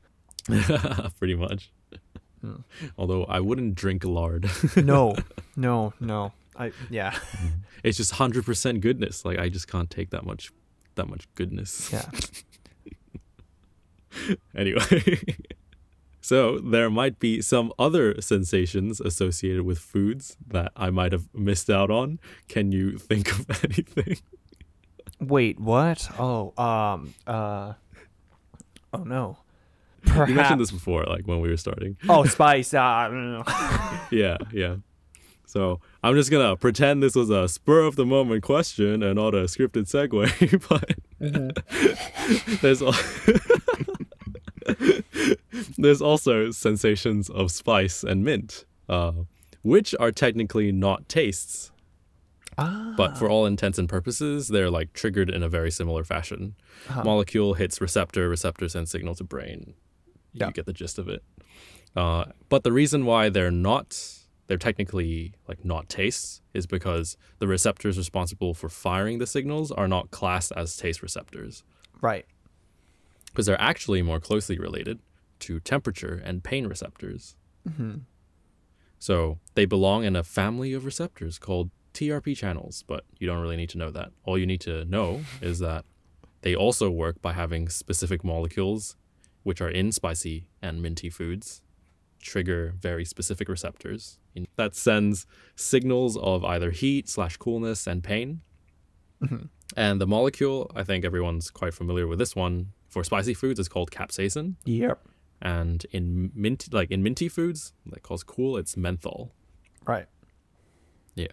pretty 1.17 1.35
much 1.35 1.71
Hmm. 2.41 2.55
although 2.97 3.23
i 3.25 3.39
wouldn't 3.39 3.75
drink 3.75 4.03
lard 4.03 4.49
No, 4.75 5.15
no, 5.55 5.93
no. 5.99 6.33
I 6.57 6.71
yeah 6.89 7.15
it's 7.83 7.97
just 7.97 8.13
100% 8.13 8.81
goodness 8.81 9.23
like 9.23 9.37
i 9.39 9.47
just 9.47 9.67
can't 9.67 9.89
take 9.91 10.09
that 10.09 10.25
much 10.25 10.51
that 10.95 11.07
much 11.07 11.27
goodness 11.35 11.91
yeah. 11.93 12.09
anyway 14.55 15.19
so 16.21 16.59
there 16.59 16.89
might 16.89 17.17
be 17.19 17.41
some 17.41 17.73
other 17.79 18.21
sensations 18.21 18.99
associated 19.01 19.63
with 19.63 19.79
foods 19.79 20.37
that 20.47 20.71
i 20.75 20.89
might 20.89 21.11
have 21.11 21.27
missed 21.33 21.69
out 21.69 21.89
on 21.91 22.19
can 22.47 22.71
you 22.71 22.97
think 22.97 23.31
of 23.31 23.63
anything 23.65 24.17
Wait, 25.19 25.59
what? 25.59 26.09
Oh, 26.17 26.51
um, 26.57 27.13
uh, 27.27 27.73
oh 28.91 29.03
no. 29.03 29.37
you 30.27 30.33
mentioned 30.33 30.59
this 30.59 30.71
before 30.71 31.03
like 31.03 31.27
when 31.27 31.41
we 31.41 31.49
were 31.49 31.57
starting 31.57 31.95
Oh, 32.09 32.23
spice. 32.25 32.73
Uh, 32.73 32.81
I 32.81 33.07
don't 33.07 33.33
know. 33.33 33.43
yeah, 34.11 34.37
yeah. 34.51 34.77
So 35.45 35.79
I'm 36.01 36.15
just 36.15 36.31
gonna 36.31 36.55
pretend 36.57 37.03
this 37.03 37.13
was 37.13 37.29
a 37.29 37.47
spur 37.47 37.81
of 37.81 37.97
the 37.97 38.05
moment 38.05 38.41
question 38.41 39.03
and 39.03 39.15
not 39.17 39.35
a 39.35 39.43
scripted 39.43 39.85
segue, 39.85 40.67
but 40.69 40.95
there's 42.61 42.81
al- 42.81 42.93
there's 45.81 46.01
also 46.01 46.51
sensations 46.51 47.29
of 47.29 47.51
spice 47.51 48.03
and 48.03 48.23
mint, 48.23 48.65
uh, 48.87 49.11
which 49.63 49.93
are 49.99 50.11
technically 50.11 50.71
not 50.71 51.07
tastes, 51.09 51.71
ah. 52.57 52.93
but 52.97 53.17
for 53.17 53.29
all 53.29 53.45
intents 53.45 53.77
and 53.77 53.89
purposes, 53.89 54.47
they're 54.47 54.69
like 54.69 54.93
triggered 54.93 55.29
in 55.29 55.43
a 55.43 55.49
very 55.49 55.71
similar 55.71 56.03
fashion. 56.03 56.55
Uh-huh. 56.89 57.03
Molecule 57.03 57.55
hits 57.55 57.81
receptor, 57.81 58.29
receptor 58.29 58.69
sends 58.69 58.91
signal 58.91 59.15
to 59.15 59.23
brain. 59.23 59.73
Yeah. 60.33 60.47
You 60.47 60.53
get 60.53 60.65
the 60.65 60.73
gist 60.73 60.97
of 60.97 61.09
it. 61.09 61.23
Uh, 61.95 62.25
but 62.47 62.63
the 62.63 62.71
reason 62.71 63.05
why 63.05 63.29
they're 63.29 63.51
not, 63.51 63.97
they're 64.47 64.57
technically 64.57 65.33
like 65.47 65.65
not 65.65 65.89
tastes, 65.89 66.41
is 66.53 66.65
because 66.65 67.17
the 67.39 67.47
receptors 67.47 67.97
responsible 67.97 68.53
for 68.53 68.69
firing 68.69 69.19
the 69.19 69.27
signals 69.27 69.71
are 69.71 69.87
not 69.87 70.11
classed 70.11 70.53
as 70.55 70.77
taste 70.77 71.01
receptors, 71.01 71.63
right. 72.01 72.25
because 73.25 73.45
they're 73.45 73.61
actually 73.61 74.01
more 74.01 74.19
closely 74.19 74.57
related 74.57 74.99
to 75.41 75.59
temperature 75.59 76.21
and 76.23 76.43
pain 76.43 76.67
receptors. 76.67 77.35
Mm-hmm. 77.67 77.99
So 78.99 79.39
they 79.55 79.65
belong 79.65 80.03
in 80.03 80.15
a 80.15 80.23
family 80.23 80.73
of 80.73 80.85
receptors 80.85 81.39
called 81.39 81.71
TRP 81.93 82.37
channels, 82.37 82.83
but 82.87 83.03
you 83.19 83.27
don't 83.27 83.41
really 83.41 83.57
need 83.57 83.69
to 83.69 83.77
know 83.77 83.91
that. 83.91 84.09
All 84.23 84.37
you 84.37 84.45
need 84.45 84.61
to 84.61 84.85
know 84.85 85.21
is 85.41 85.59
that 85.59 85.85
they 86.41 86.55
also 86.55 86.89
work 86.89 87.21
by 87.21 87.33
having 87.33 87.69
specific 87.69 88.23
molecules, 88.23 88.95
which 89.43 89.61
are 89.61 89.69
in 89.69 89.91
spicy 89.91 90.47
and 90.61 90.81
minty 90.81 91.09
foods, 91.09 91.61
trigger 92.19 92.73
very 92.79 93.03
specific 93.03 93.49
receptors 93.49 94.19
that 94.55 94.75
sends 94.75 95.25
signals 95.55 96.15
of 96.17 96.45
either 96.45 96.71
heat 96.71 97.09
slash 97.09 97.35
coolness 97.37 97.85
and 97.85 98.03
pain. 98.03 98.41
Mhm. 99.21 99.49
And 99.75 99.99
the 99.99 100.07
molecule, 100.07 100.71
I 100.75 100.83
think 100.83 101.03
everyone's 101.03 101.49
quite 101.49 101.73
familiar 101.73 102.07
with 102.07 102.19
this 102.19 102.35
one. 102.35 102.73
For 102.87 103.03
spicy 103.03 103.33
foods, 103.33 103.59
is 103.59 103.67
called 103.69 103.91
capsaicin, 103.91 104.55
Yep. 104.65 105.07
And 105.41 105.85
in 105.91 106.31
mint, 106.35 106.67
like 106.71 106.91
in 106.91 107.01
minty 107.03 107.27
foods, 107.29 107.73
that 107.87 108.03
calls 108.03 108.23
cool, 108.23 108.57
it's 108.57 108.75
menthol. 108.77 109.31
Right. 109.85 110.07
Yeah 111.15 111.27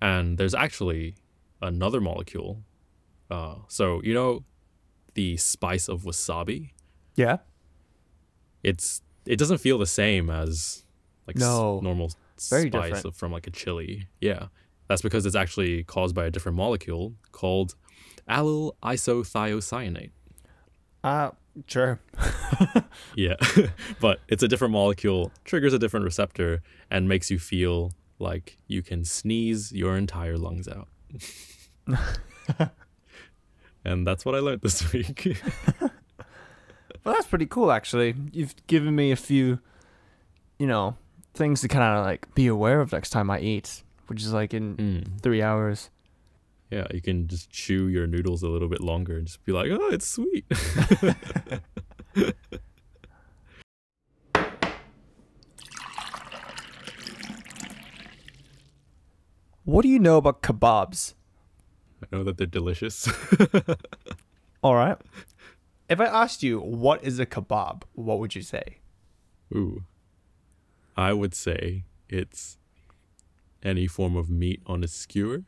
and 0.00 0.38
there's 0.38 0.54
actually 0.54 1.16
another 1.60 2.00
molecule. 2.00 2.62
Uh, 3.30 3.56
so 3.66 4.00
you 4.04 4.14
know, 4.14 4.44
the 5.14 5.36
spice 5.36 5.88
of 5.88 6.02
wasabi. 6.02 6.70
Yeah. 7.16 7.38
It's 8.62 9.02
it 9.26 9.36
doesn't 9.38 9.58
feel 9.58 9.78
the 9.78 9.86
same 9.86 10.30
as 10.30 10.84
like 11.26 11.36
s- 11.36 11.42
normal 11.42 12.10
Very 12.48 12.68
spice 12.70 12.94
different. 12.94 13.16
from 13.16 13.32
like 13.32 13.46
a 13.46 13.50
chili. 13.50 14.06
Yeah, 14.20 14.46
that's 14.88 15.02
because 15.02 15.26
it's 15.26 15.36
actually 15.36 15.84
caused 15.84 16.14
by 16.14 16.26
a 16.26 16.30
different 16.30 16.56
molecule 16.56 17.14
called 17.32 17.74
allyl 18.28 18.72
isothiocyanate. 18.82 20.10
Uh, 21.04 21.30
sure. 21.66 22.00
Yeah, 23.14 23.34
but 24.00 24.20
it's 24.28 24.42
a 24.42 24.48
different 24.48 24.72
molecule, 24.72 25.30
triggers 25.44 25.72
a 25.72 25.78
different 25.78 26.04
receptor, 26.04 26.62
and 26.90 27.08
makes 27.08 27.30
you 27.30 27.38
feel 27.38 27.92
like 28.18 28.58
you 28.66 28.82
can 28.82 29.04
sneeze 29.04 29.72
your 29.72 29.96
entire 29.96 30.36
lungs 30.36 30.68
out. 30.68 30.88
and 33.84 34.06
that's 34.06 34.24
what 34.24 34.34
I 34.34 34.38
learned 34.38 34.62
this 34.62 34.92
week. 34.92 35.40
Well, 37.04 37.14
that's 37.14 37.26
pretty 37.26 37.46
cool, 37.46 37.70
actually. 37.72 38.14
You've 38.32 38.54
given 38.66 38.94
me 38.94 39.12
a 39.12 39.16
few, 39.16 39.60
you 40.58 40.66
know, 40.66 40.96
things 41.34 41.60
to 41.62 41.68
kind 41.68 41.84
of 41.98 42.04
like 42.04 42.32
be 42.34 42.46
aware 42.46 42.80
of 42.80 42.92
next 42.92 43.10
time 43.10 43.30
I 43.30 43.40
eat, 43.40 43.82
which 44.08 44.22
is 44.22 44.32
like 44.32 44.52
in 44.52 44.76
Mm. 44.76 45.20
three 45.20 45.40
hours. 45.42 45.90
Yeah, 46.70 46.86
you 46.92 47.00
can 47.00 47.28
just 47.28 47.50
chew 47.50 47.88
your 47.88 48.06
noodles 48.06 48.42
a 48.42 48.48
little 48.48 48.68
bit 48.68 48.80
longer 48.80 49.16
and 49.16 49.26
just 49.26 49.44
be 49.44 49.52
like, 49.52 49.70
oh, 49.70 49.88
it's 49.88 50.06
sweet. 50.06 50.44
What 59.68 59.82
do 59.82 59.90
you 59.90 59.98
know 59.98 60.16
about 60.16 60.40
kebabs? 60.40 61.12
I 62.02 62.06
know 62.10 62.24
that 62.24 62.38
they're 62.38 62.46
delicious. 62.46 63.06
All 64.62 64.74
right. 64.74 64.96
If 65.90 66.00
I 66.00 66.04
asked 66.04 66.42
you 66.42 66.60
what 66.60 67.04
is 67.04 67.18
a 67.18 67.26
kebab, 67.26 67.82
what 67.94 68.18
would 68.18 68.34
you 68.34 68.42
say? 68.42 68.78
Ooh. 69.54 69.84
I 70.96 71.12
would 71.12 71.34
say 71.34 71.84
it's 72.08 72.56
any 73.62 73.86
form 73.86 74.16
of 74.16 74.30
meat 74.30 74.62
on 74.66 74.82
a 74.82 74.88
skewer. 74.88 75.44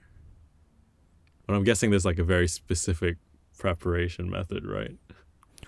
But 1.50 1.56
I'm 1.56 1.64
guessing 1.64 1.90
there's 1.90 2.04
like 2.04 2.20
a 2.20 2.24
very 2.24 2.46
specific 2.46 3.16
preparation 3.58 4.30
method, 4.30 4.64
right? 4.64 4.96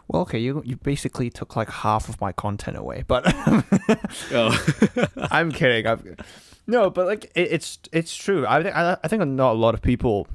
Well, 0.07 0.23
okay, 0.23 0.39
you 0.39 0.63
you 0.65 0.77
basically 0.77 1.29
took 1.29 1.57
like 1.57 1.69
half 1.69 2.09
of 2.09 2.21
my 2.21 2.31
content 2.31 2.77
away, 2.77 3.03
but 3.09 3.25
Oh. 4.33 4.51
I'm 5.33 5.51
kidding. 5.51 5.85
I'm, 5.89 6.17
no, 6.69 6.89
but 6.89 7.07
like 7.07 7.25
it, 7.35 7.49
it's 7.51 7.81
it's 7.93 8.15
true. 8.15 8.47
I 8.47 8.63
think 8.63 8.77
I, 8.77 8.97
I 9.03 9.09
think 9.09 9.27
not 9.27 9.53
a 9.53 9.59
lot 9.59 9.75
of 9.75 9.83
people 9.83 10.29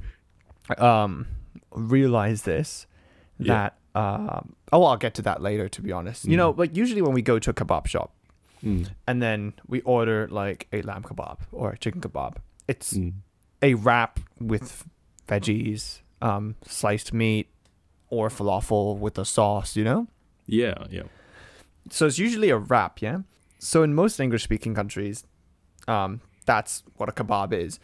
um 0.76 1.26
realize 1.72 2.42
this 2.42 2.86
Yeah. 3.38 3.54
that 3.54 3.74
Um, 3.94 4.54
oh, 4.70 4.84
I'll 4.84 4.98
get 4.98 5.14
to 5.14 5.22
that 5.22 5.40
later. 5.40 5.66
To 5.70 5.80
be 5.80 5.92
honest, 5.92 6.26
you 6.26 6.36
know, 6.36 6.52
Mm. 6.52 6.58
like 6.58 6.76
usually 6.76 7.00
when 7.00 7.14
we 7.14 7.22
go 7.22 7.38
to 7.38 7.50
a 7.50 7.54
kebab 7.54 7.86
shop 7.86 8.10
Mm. 8.62 8.88
and 9.06 9.22
then 9.22 9.54
we 9.66 9.80
order 9.82 10.28
like 10.28 10.66
a 10.74 10.82
lamb 10.82 11.04
kebab 11.04 11.38
or 11.52 11.70
a 11.70 11.78
chicken 11.78 12.00
kebab, 12.02 12.36
it's 12.68 12.92
Mm. 12.92 13.12
a 13.62 13.72
wrap 13.74 14.20
with 14.40 14.84
veggies, 15.28 16.00
um, 16.22 16.56
sliced 16.66 17.12
meat, 17.12 17.48
or 18.10 18.28
falafel 18.28 18.98
with 18.98 19.18
a 19.18 19.24
sauce. 19.24 19.76
You 19.76 19.84
know, 19.84 20.06
Yeah, 20.46 20.74
yeah. 20.90 21.02
so 21.90 22.06
it's 22.06 22.18
usually 22.18 22.50
a 22.50 22.56
wrap. 22.58 23.00
Yeah. 23.00 23.18
So 23.60 23.82
in 23.82 23.94
most 23.94 24.20
English-speaking 24.20 24.74
countries, 24.74 25.24
um, 25.88 26.20
that's 26.46 26.82
what 26.96 27.08
a 27.08 27.12
kebab 27.12 27.52
is. 27.52 27.78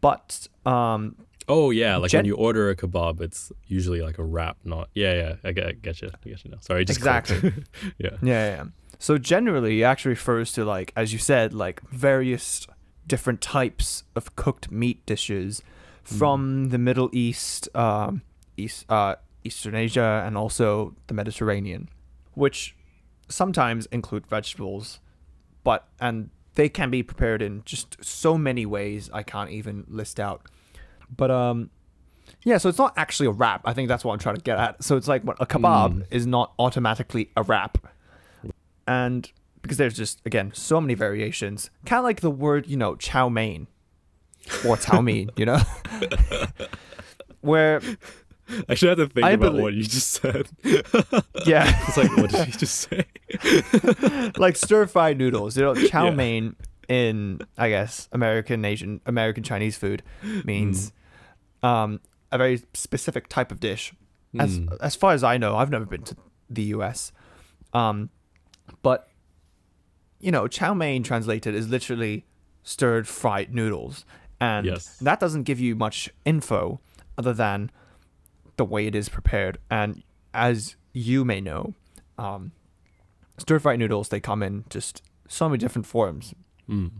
But 0.00 0.48
um, 0.66 1.16
Oh 1.48 1.70
yeah, 1.70 1.96
like 1.96 2.10
Gen- 2.10 2.20
when 2.20 2.24
you 2.26 2.34
order 2.36 2.70
a 2.70 2.76
kebab, 2.76 3.20
it's 3.20 3.52
usually 3.66 4.00
like 4.02 4.18
a 4.18 4.24
wrap, 4.24 4.56
not 4.64 4.88
yeah, 4.94 5.14
yeah. 5.14 5.34
I 5.44 5.52
get, 5.52 5.66
I 5.66 5.72
get 5.72 6.02
you, 6.02 6.08
I 6.08 6.28
get 6.28 6.44
you 6.44 6.50
now. 6.50 6.58
Sorry, 6.60 6.84
just 6.84 6.98
Exactly. 6.98 7.52
Yeah, 7.98 8.10
yeah, 8.22 8.56
yeah. 8.56 8.64
So 8.98 9.18
generally, 9.18 9.80
it 9.82 9.84
actually 9.84 10.10
refers 10.10 10.52
to 10.52 10.64
like, 10.64 10.92
as 10.96 11.12
you 11.12 11.18
said, 11.18 11.52
like 11.54 11.80
various 11.90 12.66
different 13.06 13.40
types 13.40 14.04
of 14.14 14.36
cooked 14.36 14.70
meat 14.70 15.04
dishes 15.06 15.62
from 16.02 16.68
the 16.70 16.78
Middle 16.78 17.08
East, 17.12 17.68
um, 17.76 18.22
East, 18.56 18.84
uh, 18.88 19.16
Eastern 19.44 19.74
Asia, 19.74 20.22
and 20.26 20.36
also 20.36 20.94
the 21.06 21.14
Mediterranean, 21.14 21.88
which 22.34 22.76
sometimes 23.28 23.86
include 23.86 24.26
vegetables, 24.26 25.00
but 25.64 25.88
and 26.00 26.30
they 26.54 26.68
can 26.68 26.90
be 26.90 27.02
prepared 27.02 27.40
in 27.40 27.62
just 27.64 27.96
so 28.04 28.36
many 28.36 28.66
ways 28.66 29.08
I 29.12 29.22
can't 29.22 29.50
even 29.50 29.84
list 29.88 30.20
out. 30.20 30.42
But 31.16 31.30
um, 31.30 31.70
yeah, 32.44 32.58
so 32.58 32.68
it's 32.68 32.78
not 32.78 32.92
actually 32.96 33.26
a 33.28 33.30
wrap. 33.32 33.62
I 33.64 33.72
think 33.72 33.88
that's 33.88 34.04
what 34.04 34.12
I'm 34.12 34.18
trying 34.18 34.36
to 34.36 34.42
get 34.42 34.58
at. 34.58 34.84
So 34.84 34.96
it's 34.96 35.08
like 35.08 35.22
what 35.24 35.36
a 35.40 35.46
kebab 35.46 35.92
Mm. 35.94 36.06
is 36.10 36.26
not 36.26 36.52
automatically 36.58 37.30
a 37.36 37.42
wrap, 37.42 37.78
and 38.86 39.30
because 39.62 39.76
there's 39.78 39.94
just 39.96 40.20
again 40.26 40.50
so 40.54 40.80
many 40.80 40.94
variations, 40.94 41.70
kind 41.86 41.98
of 41.98 42.04
like 42.04 42.20
the 42.20 42.30
word 42.30 42.66
you 42.66 42.76
know 42.76 42.96
chow 42.96 43.28
mein 43.28 43.66
or 44.66 44.76
chow 44.76 45.00
mein, 45.00 45.30
you 45.36 45.46
know, 45.46 45.58
where 47.40 47.80
I 48.68 48.74
should 48.74 48.88
have 48.90 48.98
to 49.08 49.12
think 49.12 49.24
I 49.26 49.30
about 49.32 49.52
belie- 49.52 49.62
what 49.62 49.74
you 49.74 49.82
just 49.84 50.10
said. 50.10 50.48
yeah, 51.46 51.72
It's 51.88 51.96
like, 51.96 52.16
what 52.16 52.30
did 52.30 52.46
he 52.46 52.52
just 52.52 52.88
say? 52.88 53.04
like 54.36 54.56
stir 54.56 54.86
fried 54.86 55.18
noodles. 55.18 55.56
You 55.56 55.62
know, 55.64 55.74
chow 55.74 56.06
Yeah. 56.06 56.10
mein 56.14 56.56
in 56.88 57.40
I 57.56 57.68
guess 57.70 58.08
American 58.12 58.64
Asian 58.64 59.00
American 59.06 59.42
Chinese 59.42 59.76
food 59.76 60.02
means 60.44 60.92
um, 61.62 62.00
a 62.30 62.38
very 62.38 62.62
specific 62.74 63.28
type 63.28 63.50
of 63.52 63.60
dish. 63.60 63.92
As 64.38 64.58
Mm. 64.58 64.76
as 64.80 64.96
far 64.96 65.12
as 65.12 65.22
I 65.22 65.36
know, 65.36 65.56
I've 65.56 65.70
never 65.70 65.84
been 65.84 66.02
to 66.04 66.16
the 66.48 66.62
U.S. 66.76 67.12
Um, 67.74 68.08
but 68.82 69.08
you 70.20 70.30
know, 70.30 70.48
chow 70.48 70.72
mein 70.74 71.02
translated 71.02 71.54
is 71.54 71.68
literally 71.68 72.24
stirred 72.62 73.06
fried 73.08 73.52
noodles, 73.54 74.04
and 74.42 74.66
Yes. 74.66 74.98
that 74.98 75.18
doesn't 75.20 75.44
give 75.44 75.60
you 75.60 75.72
much 75.76 76.10
info 76.24 76.80
other 77.16 77.32
than 77.32 77.70
the 78.56 78.64
way 78.64 78.86
it 78.86 78.94
is 78.94 79.08
prepared. 79.08 79.58
And 79.70 80.02
as 80.34 80.76
you 80.92 81.24
may 81.24 81.40
know, 81.40 81.74
um, 82.18 82.52
stir 83.38 83.58
fried 83.58 83.78
noodles 83.78 84.08
they 84.08 84.20
come 84.20 84.42
in 84.42 84.64
just 84.68 85.02
so 85.28 85.48
many 85.48 85.58
different 85.58 85.86
forms, 85.86 86.34
Mm. 86.68 86.90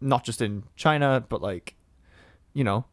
not 0.00 0.22
just 0.24 0.40
in 0.40 0.64
China, 0.76 1.24
but 1.28 1.40
like, 1.42 1.74
you 2.54 2.64
know, 2.64 2.84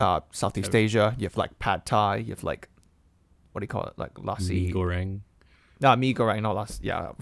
uh, 0.00 0.20
Southeast 0.32 0.74
Uh, 0.74 0.78
Asia. 0.78 1.14
You 1.18 1.26
have 1.26 1.36
like 1.36 1.58
pad 1.58 1.84
thai. 1.86 2.16
You 2.16 2.30
have 2.34 2.44
like, 2.44 2.68
what 3.52 3.60
do 3.60 3.64
you 3.64 3.68
call 3.68 3.84
it? 3.90 3.94
Like 3.98 4.14
lassi. 4.14 4.50
Mee 4.66 4.72
goreng. 4.72 5.20
Nah, 5.80 5.96
mee 5.96 6.14
goreng, 6.14 6.42
not 6.42 6.56
lassi. 6.56 6.80
Yeah, 6.82 7.12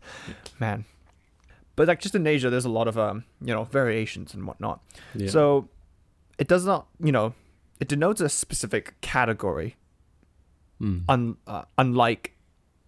man. 0.60 0.84
But 1.76 1.88
like 1.88 2.00
just 2.00 2.14
in 2.14 2.26
Asia, 2.26 2.48
there's 2.50 2.64
a 2.64 2.70
lot 2.70 2.88
of 2.88 2.98
um, 2.98 3.24
you 3.40 3.54
know, 3.54 3.64
variations 3.64 4.34
and 4.34 4.46
whatnot. 4.46 4.80
Yeah. 5.14 5.28
So 5.30 5.68
it 6.38 6.48
does 6.48 6.64
not, 6.66 6.86
you 6.98 7.12
know, 7.12 7.34
it 7.80 7.88
denotes 7.88 8.20
a 8.20 8.28
specific 8.28 9.00
category, 9.00 9.76
Mm. 10.80 11.04
un, 11.08 11.36
uh, 11.46 11.62
unlike, 11.78 12.34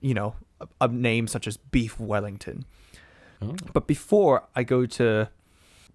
you 0.01 0.13
know, 0.13 0.35
a, 0.61 0.69
a 0.83 0.89
name 0.89 1.27
such 1.27 1.47
as 1.47 1.57
beef 1.57 1.99
Wellington. 1.99 2.65
Oh. 3.41 3.55
But 3.73 3.87
before 3.87 4.45
I 4.55 4.63
go 4.63 4.85
to 4.85 5.29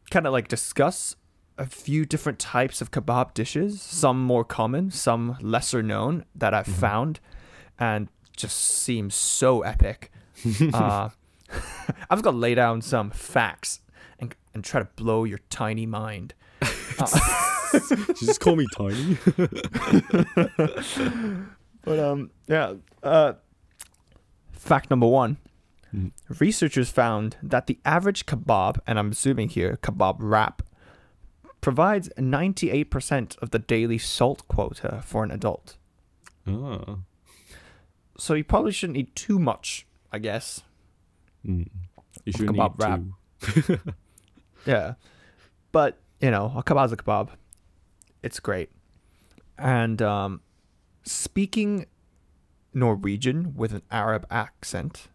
kind 0.10 0.26
of 0.26 0.34
like 0.34 0.48
discuss 0.48 1.16
a 1.58 1.68
few 1.68 2.04
different 2.06 2.40
types 2.40 2.82
of 2.82 2.90
kebab 2.90 3.36
dishes, 3.36 3.80
some 3.82 4.24
more 4.24 4.44
common, 4.44 4.90
some 4.90 5.38
lesser 5.40 5.84
known 5.84 6.26
that 6.34 6.52
I've 6.54 6.66
Mhm. 6.68 6.80
found 6.80 7.20
and 7.78 8.08
just 8.36 8.58
seem 8.58 9.12
so 9.12 9.62
epic. 9.62 10.12
uh, 10.74 11.10
I'm 12.10 12.18
just 12.18 12.24
gonna 12.24 12.38
lay 12.38 12.56
down 12.56 12.82
some 12.82 13.10
facts 13.12 13.80
and 14.20 14.36
and 14.54 14.64
try 14.64 14.80
to 14.82 14.88
blow 14.96 15.24
your 15.24 15.40
tiny 15.50 15.86
mind. 15.86 16.34
Uh, 17.00 17.80
just 18.20 18.40
call 18.40 18.56
me 18.56 18.68
tiny? 18.78 19.18
but 21.82 22.00
um, 22.00 22.30
yeah. 22.48 22.74
Uh, 23.02 23.34
fact 24.52 24.90
number 24.90 25.08
one: 25.08 25.38
Mm. 25.94 26.12
researchers 26.40 26.90
found 26.90 27.38
that 27.44 27.68
the 27.68 27.80
average 27.86 28.26
kebab, 28.26 28.80
and 28.88 28.98
I'm 28.98 29.12
assuming 29.12 29.50
here 29.50 29.78
kebab 29.82 30.18
wrap, 30.20 30.62
provides 31.62 32.10
98% 32.18 33.38
of 33.42 33.52
the 33.52 33.60
daily 33.60 33.98
salt 34.00 34.48
quota 34.48 35.02
for 35.06 35.24
an 35.24 35.30
adult. 35.32 35.78
oh. 36.48 37.00
So 38.18 38.34
you 38.36 38.44
probably 38.44 38.72
shouldn't 38.72 38.98
eat 38.98 39.16
too 39.16 39.38
much, 39.40 39.86
I 40.12 40.18
guess. 40.20 40.62
Mm. 41.46 41.68
You 42.26 42.32
should 42.34 42.48
Kebab 42.50 42.80
wrap. 42.80 43.86
Yeah. 44.66 44.94
But, 45.72 45.98
you 46.22 46.32
know, 46.32 46.54
a 46.56 46.64
kebab's 46.64 46.92
a 46.94 46.98
kebab. 46.98 47.30
It's 48.22 48.40
great. 48.40 48.70
And 49.58 50.02
um, 50.02 50.42
speaking 51.04 51.86
Norwegian 52.74 53.56
with 53.56 53.74
an 53.74 53.82
Arab 53.92 54.26
accent, 54.32 55.08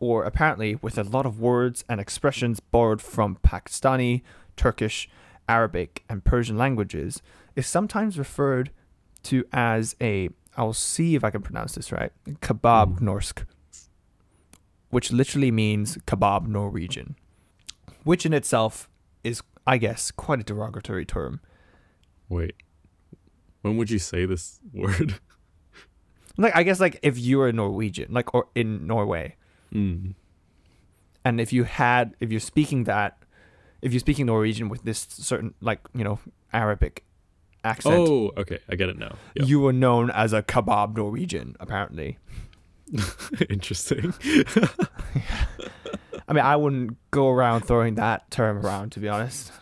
or 0.00 0.24
apparently 0.24 0.76
with 0.76 0.96
a 0.98 1.02
lot 1.04 1.26
of 1.26 1.38
words 1.38 1.84
and 1.88 2.00
expressions 2.00 2.60
borrowed 2.60 3.02
from 3.02 3.36
Pakistani, 3.44 4.22
Turkish, 4.56 5.08
Arabic, 5.48 6.02
and 6.08 6.24
Persian 6.24 6.56
languages, 6.56 7.20
is 7.54 7.66
sometimes 7.66 8.18
referred 8.18 8.70
to 9.24 9.44
as 9.52 9.94
a, 10.00 10.30
I'll 10.56 10.72
see 10.72 11.14
if 11.14 11.22
I 11.22 11.30
can 11.30 11.42
pronounce 11.42 11.74
this 11.74 11.92
right, 11.92 12.10
kebab 12.40 12.98
Mm. 12.98 13.00
norsk, 13.00 13.44
which 14.92 15.10
literally 15.10 15.50
means 15.50 15.96
kebab 16.06 16.46
Norwegian, 16.46 17.16
which 18.04 18.24
in 18.24 18.32
itself 18.32 18.88
is, 19.24 19.42
I 19.66 19.78
guess, 19.78 20.10
quite 20.10 20.38
a 20.40 20.44
derogatory 20.44 21.04
term. 21.06 21.40
Wait. 22.28 22.54
When 23.62 23.76
would 23.78 23.90
you 23.90 23.98
say 23.98 24.26
this 24.26 24.60
word? 24.72 25.14
Like, 26.36 26.54
I 26.54 26.62
guess, 26.62 26.78
like 26.78 26.98
if 27.02 27.18
you 27.18 27.38
were 27.38 27.50
Norwegian, 27.52 28.12
like, 28.12 28.32
or 28.34 28.46
in 28.54 28.86
Norway, 28.86 29.36
Mm. 29.74 30.12
and 31.24 31.40
if 31.40 31.50
you 31.50 31.64
had, 31.64 32.14
if 32.20 32.30
you're 32.30 32.38
speaking 32.40 32.84
that, 32.84 33.16
if 33.80 33.92
you're 33.94 34.00
speaking 34.00 34.26
Norwegian 34.26 34.68
with 34.68 34.82
this 34.82 35.06
certain, 35.08 35.54
like, 35.62 35.80
you 35.94 36.04
know, 36.04 36.18
Arabic 36.52 37.04
accent, 37.64 37.94
Oh, 37.96 38.30
okay. 38.36 38.58
I 38.68 38.76
get 38.76 38.90
it 38.90 38.98
now. 38.98 39.16
Yeah. 39.34 39.44
you 39.46 39.60
were 39.60 39.72
known 39.72 40.10
as 40.10 40.34
a 40.34 40.42
kebab 40.42 40.94
Norwegian, 40.96 41.56
apparently. 41.58 42.18
Interesting. 43.48 44.14
I 46.28 46.32
mean, 46.32 46.44
I 46.44 46.56
wouldn't 46.56 46.96
go 47.10 47.30
around 47.30 47.62
throwing 47.62 47.96
that 47.96 48.30
term 48.30 48.58
around, 48.58 48.92
to 48.92 49.00
be 49.00 49.08
honest. 49.08 49.52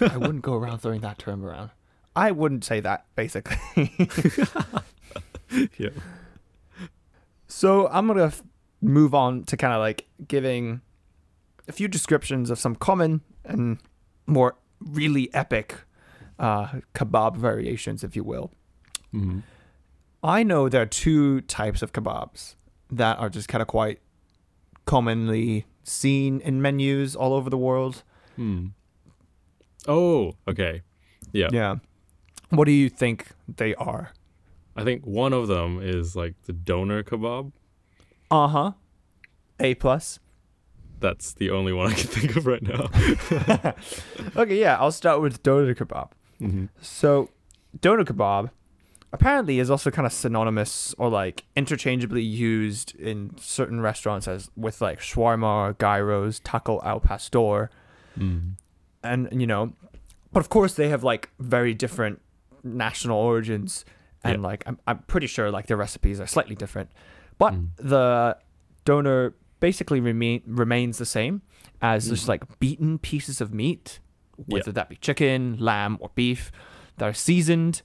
I 0.00 0.16
wouldn't 0.16 0.42
go 0.42 0.54
around 0.54 0.78
throwing 0.78 1.00
that 1.00 1.18
term 1.18 1.44
around. 1.44 1.70
I 2.16 2.32
wouldn't 2.32 2.64
say 2.64 2.80
that, 2.80 3.06
basically. 3.14 3.56
yeah. 5.78 5.90
So 7.46 7.88
I'm 7.88 8.06
gonna 8.06 8.26
f- 8.26 8.42
move 8.80 9.14
on 9.14 9.44
to 9.44 9.56
kind 9.56 9.72
of 9.72 9.80
like 9.80 10.06
giving 10.26 10.80
a 11.68 11.72
few 11.72 11.88
descriptions 11.88 12.50
of 12.50 12.58
some 12.58 12.74
common 12.74 13.20
and 13.44 13.78
more 14.26 14.56
really 14.80 15.32
epic 15.34 15.76
uh, 16.38 16.68
kebab 16.94 17.36
variations, 17.36 18.02
if 18.02 18.16
you 18.16 18.24
will. 18.24 18.50
Mm. 19.14 19.42
I 20.22 20.42
know 20.42 20.68
there 20.68 20.82
are 20.82 20.86
two 20.86 21.40
types 21.42 21.82
of 21.82 21.92
kebabs 21.92 22.56
that 22.92 23.18
are 23.18 23.28
just 23.28 23.48
kind 23.48 23.62
of 23.62 23.68
quite 23.68 24.00
commonly 24.84 25.66
seen 25.84 26.40
in 26.40 26.60
menus 26.62 27.14
all 27.16 27.32
over 27.32 27.48
the 27.50 27.58
world. 27.58 28.02
Hmm. 28.36 28.68
Oh, 29.88 30.34
okay. 30.48 30.82
Yeah. 31.32 31.48
Yeah. 31.52 31.76
What 32.50 32.64
do 32.64 32.72
you 32.72 32.88
think 32.88 33.28
they 33.48 33.74
are? 33.76 34.12
I 34.76 34.84
think 34.84 35.06
one 35.06 35.32
of 35.32 35.48
them 35.48 35.80
is 35.82 36.16
like 36.16 36.34
the 36.46 36.52
doner 36.52 37.02
kebab. 37.02 37.52
Uh 38.30 38.48
huh. 38.48 38.72
A 39.58 39.74
plus. 39.74 40.18
That's 41.00 41.32
the 41.32 41.50
only 41.50 41.72
one 41.72 41.88
I 41.90 41.94
can 41.94 42.08
think 42.08 42.36
of 42.36 42.46
right 42.46 42.62
now. 42.62 42.88
Okay, 44.36 44.60
yeah, 44.60 44.76
I'll 44.78 44.92
start 44.92 45.20
with 45.22 45.42
doner 45.42 45.74
kebab. 45.74 46.10
hmm 46.38 46.66
So, 46.80 47.30
doner 47.80 48.04
kebab 48.04 48.50
apparently 49.12 49.58
is 49.58 49.70
also 49.70 49.90
kind 49.90 50.06
of 50.06 50.12
synonymous 50.12 50.94
or 50.98 51.08
like 51.08 51.44
interchangeably 51.56 52.22
used 52.22 52.94
in 52.96 53.36
certain 53.38 53.80
restaurants 53.80 54.28
as 54.28 54.50
with 54.56 54.80
like 54.80 55.00
shawarma, 55.00 55.76
gyros, 55.78 56.40
taco 56.40 56.80
al 56.82 57.00
pastor, 57.00 57.70
Mm. 58.18 58.54
and 59.04 59.28
you 59.40 59.46
know, 59.46 59.72
but 60.32 60.40
of 60.40 60.48
course 60.48 60.74
they 60.74 60.88
have 60.88 61.04
like 61.04 61.30
very 61.38 61.74
different 61.74 62.20
national 62.64 63.16
origins, 63.18 63.84
and 64.24 64.40
Yeah. 64.42 64.48
like 64.48 64.64
I'm 64.66 64.78
I'm 64.86 64.98
pretty 65.06 65.26
sure 65.28 65.50
like 65.50 65.66
their 65.66 65.76
recipes 65.76 66.20
are 66.20 66.26
slightly 66.26 66.54
different, 66.56 66.90
but 67.38 67.54
Mm. 67.54 67.68
the 67.76 68.36
doner 68.84 69.34
basically 69.60 70.00
remain 70.00 70.42
remains 70.46 70.98
the 70.98 71.06
same 71.06 71.42
as 71.82 72.08
just 72.08 72.24
Mm. 72.26 72.28
like 72.28 72.58
beaten 72.58 72.98
pieces 72.98 73.40
of 73.40 73.54
meat, 73.54 74.00
Yeah. 74.38 74.44
whether 74.58 74.72
that 74.72 74.88
be 74.88 74.96
chicken, 74.96 75.56
lamb, 75.58 75.96
or 76.00 76.10
beef, 76.14 76.50
that 76.98 77.08
are 77.08 77.14
seasoned, 77.14 77.82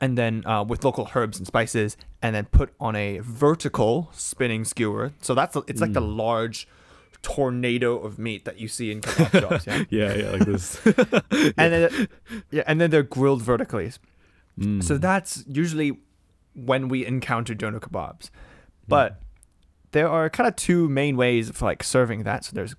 and 0.00 0.16
then 0.18 0.44
uh, 0.46 0.64
with 0.64 0.84
local 0.84 1.10
herbs 1.14 1.38
and 1.38 1.46
spices, 1.46 1.96
and 2.22 2.34
then 2.34 2.46
put 2.46 2.70
on 2.80 2.96
a 2.96 3.18
vertical 3.18 4.10
spinning 4.12 4.64
skewer. 4.64 5.12
So 5.20 5.34
that's 5.34 5.56
it's 5.68 5.80
like 5.80 5.92
the 5.92 6.00
Mm. 6.00 6.16
large 6.16 6.66
tornado 7.22 7.98
of 7.98 8.18
meat 8.18 8.44
that 8.46 8.58
you 8.58 8.66
see 8.68 8.90
in 8.90 9.00
kebab 9.02 9.40
shops. 9.40 9.66
Yeah. 9.66 9.84
Yeah, 9.90 10.14
yeah, 10.14 10.30
like 10.30 10.46
this. 10.46 10.80
And 11.58 11.72
then, 11.72 12.08
yeah, 12.50 12.62
and 12.66 12.80
then 12.80 12.90
they're 12.90 13.02
grilled 13.02 13.42
vertically. 13.42 13.92
Mm. 14.58 14.82
So 14.82 14.96
that's 14.98 15.44
usually 15.46 15.98
when 16.54 16.88
we 16.88 17.04
encounter 17.06 17.54
doner 17.54 17.78
kebabs. 17.80 18.30
But 18.88 19.20
there 19.92 20.08
are 20.08 20.28
kind 20.30 20.48
of 20.48 20.56
two 20.56 20.88
main 20.88 21.16
ways 21.16 21.48
of 21.50 21.60
like 21.62 21.82
serving 21.82 22.22
that. 22.24 22.44
So 22.44 22.52
there's 22.54 22.74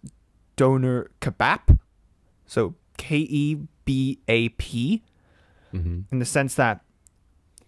doner 0.56 1.10
kebab, 1.22 1.80
so 2.46 2.76
K 2.98 3.18
E 3.18 3.58
B 3.86 4.20
A 4.28 4.50
P, 4.50 5.04
Mhm. 5.74 6.04
in 6.12 6.20
the 6.20 6.26
sense 6.26 6.56
that 6.56 6.82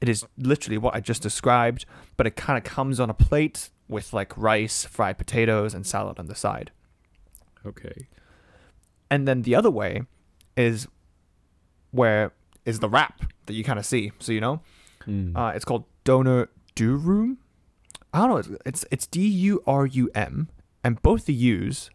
it 0.04 0.10
is 0.10 0.26
literally 0.38 0.78
what 0.78 0.94
I 0.98 1.00
just 1.12 1.22
described, 1.30 1.86
but 2.18 2.28
it 2.28 2.36
kind 2.36 2.58
of 2.60 2.64
comes 2.76 3.00
on 3.00 3.10
a 3.10 3.14
plate 3.30 3.70
with 3.88 4.12
like 4.20 4.32
rice, 4.38 4.84
fried 4.96 5.18
potatoes, 5.18 5.74
and 5.74 5.86
salad 5.88 6.20
on 6.20 6.28
the 6.28 6.36
side. 6.36 6.72
Okay. 7.66 8.08
And 9.10 9.28
then 9.28 9.44
the 9.48 9.56
other 9.56 9.72
way 9.72 10.02
is 10.58 10.88
where 11.92 12.34
is 12.66 12.80
the 12.80 12.90
wrap 12.90 13.22
that 13.46 13.54
you 13.54 13.64
kind 13.64 13.80
of 13.80 13.86
see. 13.86 14.12
So 14.20 14.32
you 14.32 14.42
know, 14.42 14.62
Mm. 15.08 15.36
uh, 15.36 15.52
it's 15.56 15.66
called 15.66 15.84
Doner 16.06 16.48
Durum. 16.78 17.38
I 18.14 18.20
don't 18.20 18.30
know. 18.30 18.38
It's 18.38 18.50
it's, 18.66 18.86
it's 18.92 19.08
D 19.08 19.28
U 19.50 19.62
R 19.68 19.86
U 19.86 20.10
M, 20.16 20.50
and 20.84 21.02
both 21.02 21.26
the 21.26 21.34
U's 21.34 21.90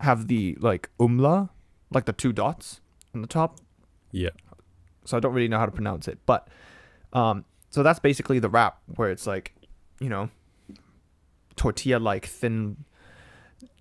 have 0.00 0.28
the 0.28 0.56
like 0.60 0.88
umla, 0.98 1.50
like 1.90 2.04
the 2.06 2.12
two 2.14 2.32
dots 2.32 2.80
on 3.14 3.20
the 3.22 3.28
top. 3.28 3.60
yeah. 4.12 4.30
So 5.06 5.16
I 5.18 5.20
don't 5.20 5.34
really 5.34 5.48
know 5.48 5.58
how 5.58 5.66
to 5.66 5.72
pronounce 5.72 6.08
it, 6.08 6.18
but 6.24 6.48
um, 7.12 7.44
so 7.74 7.82
that's 7.82 7.98
basically 7.98 8.38
the 8.38 8.48
wrap 8.48 8.78
where 8.94 9.10
it's 9.10 9.26
like, 9.26 9.52
you 9.98 10.08
know, 10.08 10.30
tortilla 11.56 11.98
like 11.98 12.24
thin 12.26 12.84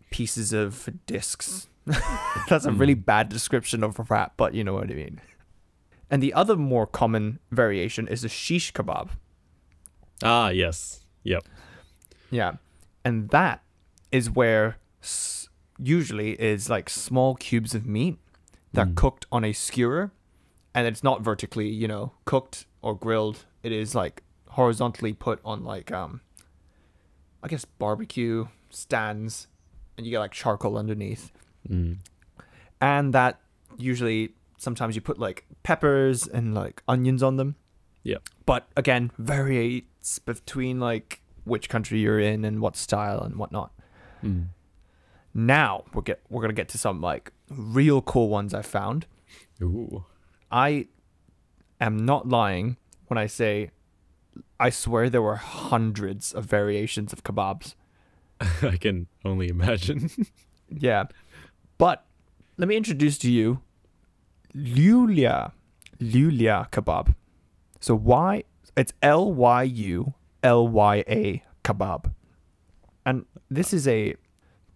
pieces 0.09 0.51
of 0.51 0.89
discs. 1.05 1.67
that's 2.49 2.65
a 2.65 2.71
really 2.71 2.95
Mm. 2.95 3.05
bad 3.05 3.29
description 3.29 3.83
of 3.83 3.99
a 3.99 4.03
wrap, 4.09 4.33
but 4.35 4.55
you 4.55 4.63
know 4.63 4.73
what 4.73 4.89
I 4.89 4.95
mean. 4.95 5.21
And 6.09 6.23
the 6.23 6.33
other 6.33 6.55
more 6.55 6.87
common 6.87 7.37
variation 7.51 8.07
is 8.07 8.21
the 8.23 8.29
shish 8.29 8.73
kebab. 8.73 9.09
Ah, 10.23 10.49
yes. 10.49 11.05
Yep. 11.23 11.43
Yeah. 12.31 12.53
And 13.05 13.29
that 13.29 13.61
is 14.11 14.29
where 14.31 14.77
s- 15.03 15.49
usually 15.77 16.31
is 16.41 16.67
like 16.67 16.89
small 16.89 17.35
cubes 17.35 17.75
of 17.75 17.85
meat 17.85 18.17
that 18.73 18.87
are 18.87 18.89
Mm. 18.91 18.95
cooked 18.95 19.25
on 19.31 19.43
a 19.45 19.53
skewer 19.53 20.11
and 20.73 20.87
it's 20.87 21.03
not 21.03 21.21
vertically, 21.21 21.69
you 21.69 21.87
know, 21.87 22.13
cooked 22.25 22.65
or 22.83 22.95
grilled. 22.95 23.45
It 23.63 23.71
is 23.71 23.95
like 23.95 24.21
horizontally 24.49 25.13
put 25.13 25.39
on 25.43 25.63
like 25.63 25.91
um 25.91 26.21
I 27.41 27.47
guess 27.47 27.65
barbecue 27.65 28.45
stands 28.69 29.47
and 29.97 30.05
you 30.05 30.11
get 30.11 30.19
like 30.19 30.31
charcoal 30.31 30.77
underneath. 30.77 31.31
Mm. 31.67 31.97
And 32.79 33.13
that 33.13 33.39
usually 33.77 34.33
sometimes 34.57 34.95
you 34.95 35.01
put 35.01 35.17
like 35.17 35.45
peppers 35.63 36.27
and 36.27 36.53
like 36.53 36.83
onions 36.87 37.23
on 37.23 37.37
them. 37.37 37.55
Yeah. 38.03 38.17
But 38.45 38.67
again, 38.75 39.11
varies 39.17 39.83
between 40.25 40.79
like 40.79 41.21
which 41.45 41.69
country 41.69 41.99
you're 41.99 42.19
in 42.19 42.45
and 42.45 42.61
what 42.61 42.75
style 42.75 43.21
and 43.21 43.35
whatnot. 43.35 43.71
Mm. 44.23 44.47
Now 45.33 45.83
we're 45.93 46.01
get 46.01 46.21
we're 46.29 46.41
gonna 46.41 46.53
get 46.53 46.69
to 46.69 46.77
some 46.77 47.01
like 47.01 47.31
real 47.49 48.01
cool 48.01 48.29
ones 48.29 48.53
I 48.53 48.61
found. 48.61 49.05
Ooh. 49.61 50.05
I 50.51 50.87
am 51.79 51.97
not 51.97 52.27
lying 52.27 52.77
when 53.07 53.17
I 53.17 53.27
say 53.27 53.71
I 54.59 54.69
swear 54.69 55.09
there 55.09 55.21
were 55.21 55.35
hundreds 55.35 56.33
of 56.33 56.45
variations 56.45 57.13
of 57.13 57.23
kebabs. 57.23 57.75
I 58.61 58.77
can 58.77 59.07
only 59.23 59.49
imagine. 59.49 60.09
Yeah. 60.75 61.03
But 61.77 62.03
let 62.57 62.67
me 62.67 62.75
introduce 62.75 63.19
to 63.19 63.31
you 63.31 63.61
Lyulya. 64.55 65.51
Lyulya 65.99 66.69
kebab. 66.71 67.13
So 67.79 67.95
why 67.95 68.45
it's 68.75 68.93
L 69.01 69.31
Y 69.33 69.63
U 69.63 70.13
L 70.41 70.67
Y 70.67 71.03
A 71.07 71.43
kebab. 71.63 72.11
And 73.05 73.25
this 73.51 73.73
is 73.73 73.87
a 73.87 74.15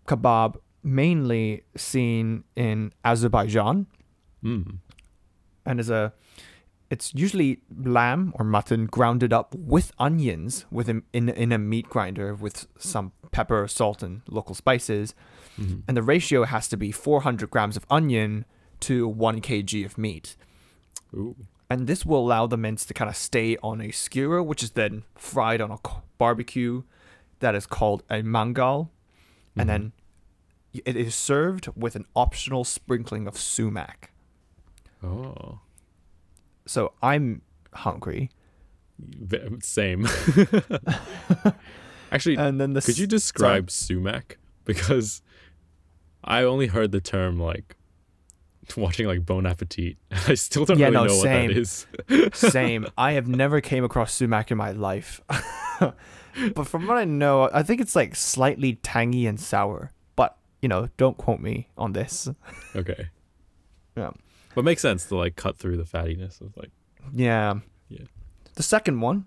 kebab 0.07 0.57
mainly 0.83 1.63
seen 1.75 2.43
in 2.55 2.93
Azerbaijan 3.03 3.87
mm. 4.43 4.77
and 5.65 5.79
is 5.79 5.89
a 5.89 6.13
it's 6.89 7.13
usually 7.13 7.61
lamb 7.75 8.33
or 8.35 8.45
mutton 8.45 8.85
grounded 8.85 9.33
up 9.33 9.53
with 9.55 9.91
onions 9.99 10.65
with 10.71 10.89
in 10.89 11.03
in 11.13 11.51
a 11.51 11.57
meat 11.57 11.89
grinder 11.89 12.33
with 12.33 12.67
some 12.77 13.11
pepper, 13.31 13.67
salt, 13.67 14.01
and 14.01 14.21
local 14.29 14.55
spices. 14.55 15.13
Mhm. 15.57 15.83
And 15.87 15.97
the 15.97 16.03
ratio 16.03 16.45
has 16.45 16.67
to 16.69 16.77
be 16.77 16.91
400 16.91 17.49
grams 17.49 17.77
of 17.77 17.85
onion 17.89 18.45
to 18.81 19.07
1 19.07 19.41
kg 19.41 19.85
of 19.85 19.97
meat. 19.97 20.35
Ooh. 21.13 21.35
And 21.69 21.87
this 21.87 22.05
will 22.05 22.19
allow 22.19 22.47
the 22.47 22.57
mince 22.57 22.85
to 22.85 22.93
kind 22.93 23.09
of 23.09 23.17
stay 23.17 23.57
on 23.61 23.81
a 23.81 23.91
skewer, 23.91 24.41
which 24.41 24.63
is 24.63 24.71
then 24.71 25.03
fried 25.15 25.59
on 25.59 25.71
a 25.71 25.77
barbecue 26.17 26.83
that 27.39 27.55
is 27.55 27.65
called 27.65 28.03
a 28.09 28.21
mangal. 28.21 28.91
And 29.55 29.67
then 29.67 29.91
it 30.73 30.95
is 30.95 31.15
served 31.15 31.67
with 31.75 31.95
an 31.95 32.05
optional 32.15 32.63
sprinkling 32.63 33.27
of 33.27 33.37
sumac. 33.37 34.11
Oh. 35.03 35.59
So 36.67 36.93
I'm 37.01 37.41
hungry. 37.73 38.29
Same. 39.61 40.07
Actually, 42.11 42.37
And 42.37 42.59
then 42.59 42.73
the 42.73 42.81
could 42.81 42.97
you 42.97 43.07
describe 43.07 43.69
sumac? 43.71 44.37
Because 44.65 45.21
I 46.25 46.43
only 46.43 46.67
heard 46.67 46.91
the 46.91 46.99
term 46.99 47.39
like 47.39 47.77
watching 48.75 49.07
like 49.07 49.25
Bon 49.25 49.45
Appetit. 49.45 49.95
I 50.27 50.33
still 50.33 50.65
don't 50.65 50.77
Yeah, 50.77 50.87
really 50.87 50.97
no, 50.97 51.05
know 51.05 51.23
same. 51.23 51.47
what 51.47 51.55
that 51.55 51.57
is. 51.57 51.87
Same. 52.33 52.85
I 52.97 53.13
have 53.13 53.29
never 53.29 53.61
came 53.61 53.85
across 53.85 54.11
sumac 54.13 54.51
in 54.51 54.57
my 54.57 54.71
life. 54.71 55.21
but 55.79 56.67
from 56.67 56.85
what 56.85 56.97
I 56.97 57.05
know, 57.05 57.49
I 57.53 57.63
think 57.63 57.79
it's 57.79 57.95
like 57.95 58.13
slightly 58.13 58.73
tangy 58.83 59.25
and 59.25 59.39
sour. 59.39 59.93
But, 60.17 60.35
you 60.61 60.67
know, 60.67 60.89
don't 60.97 61.17
quote 61.17 61.39
me 61.39 61.69
on 61.77 61.93
this. 61.93 62.27
Okay. 62.75 63.07
Yeah. 63.95 64.11
But 64.57 64.65
makes 64.65 64.81
sense 64.81 65.05
to 65.05 65.15
like 65.15 65.35
cut 65.35 65.59
through 65.59 65.77
the 65.77 65.83
fattiness 65.83 66.41
of 66.41 66.57
like 66.57 66.71
Yeah. 67.13 67.59
Yeah. 67.89 68.05
The 68.55 68.63
second 68.63 69.01
one, 69.01 69.25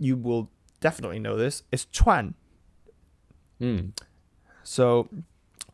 you 0.00 0.16
will 0.16 0.50
definitely 0.80 1.20
know 1.20 1.36
this, 1.36 1.62
is 1.70 1.84
chuan. 1.86 2.34
mm. 3.60 3.92
So, 4.64 5.08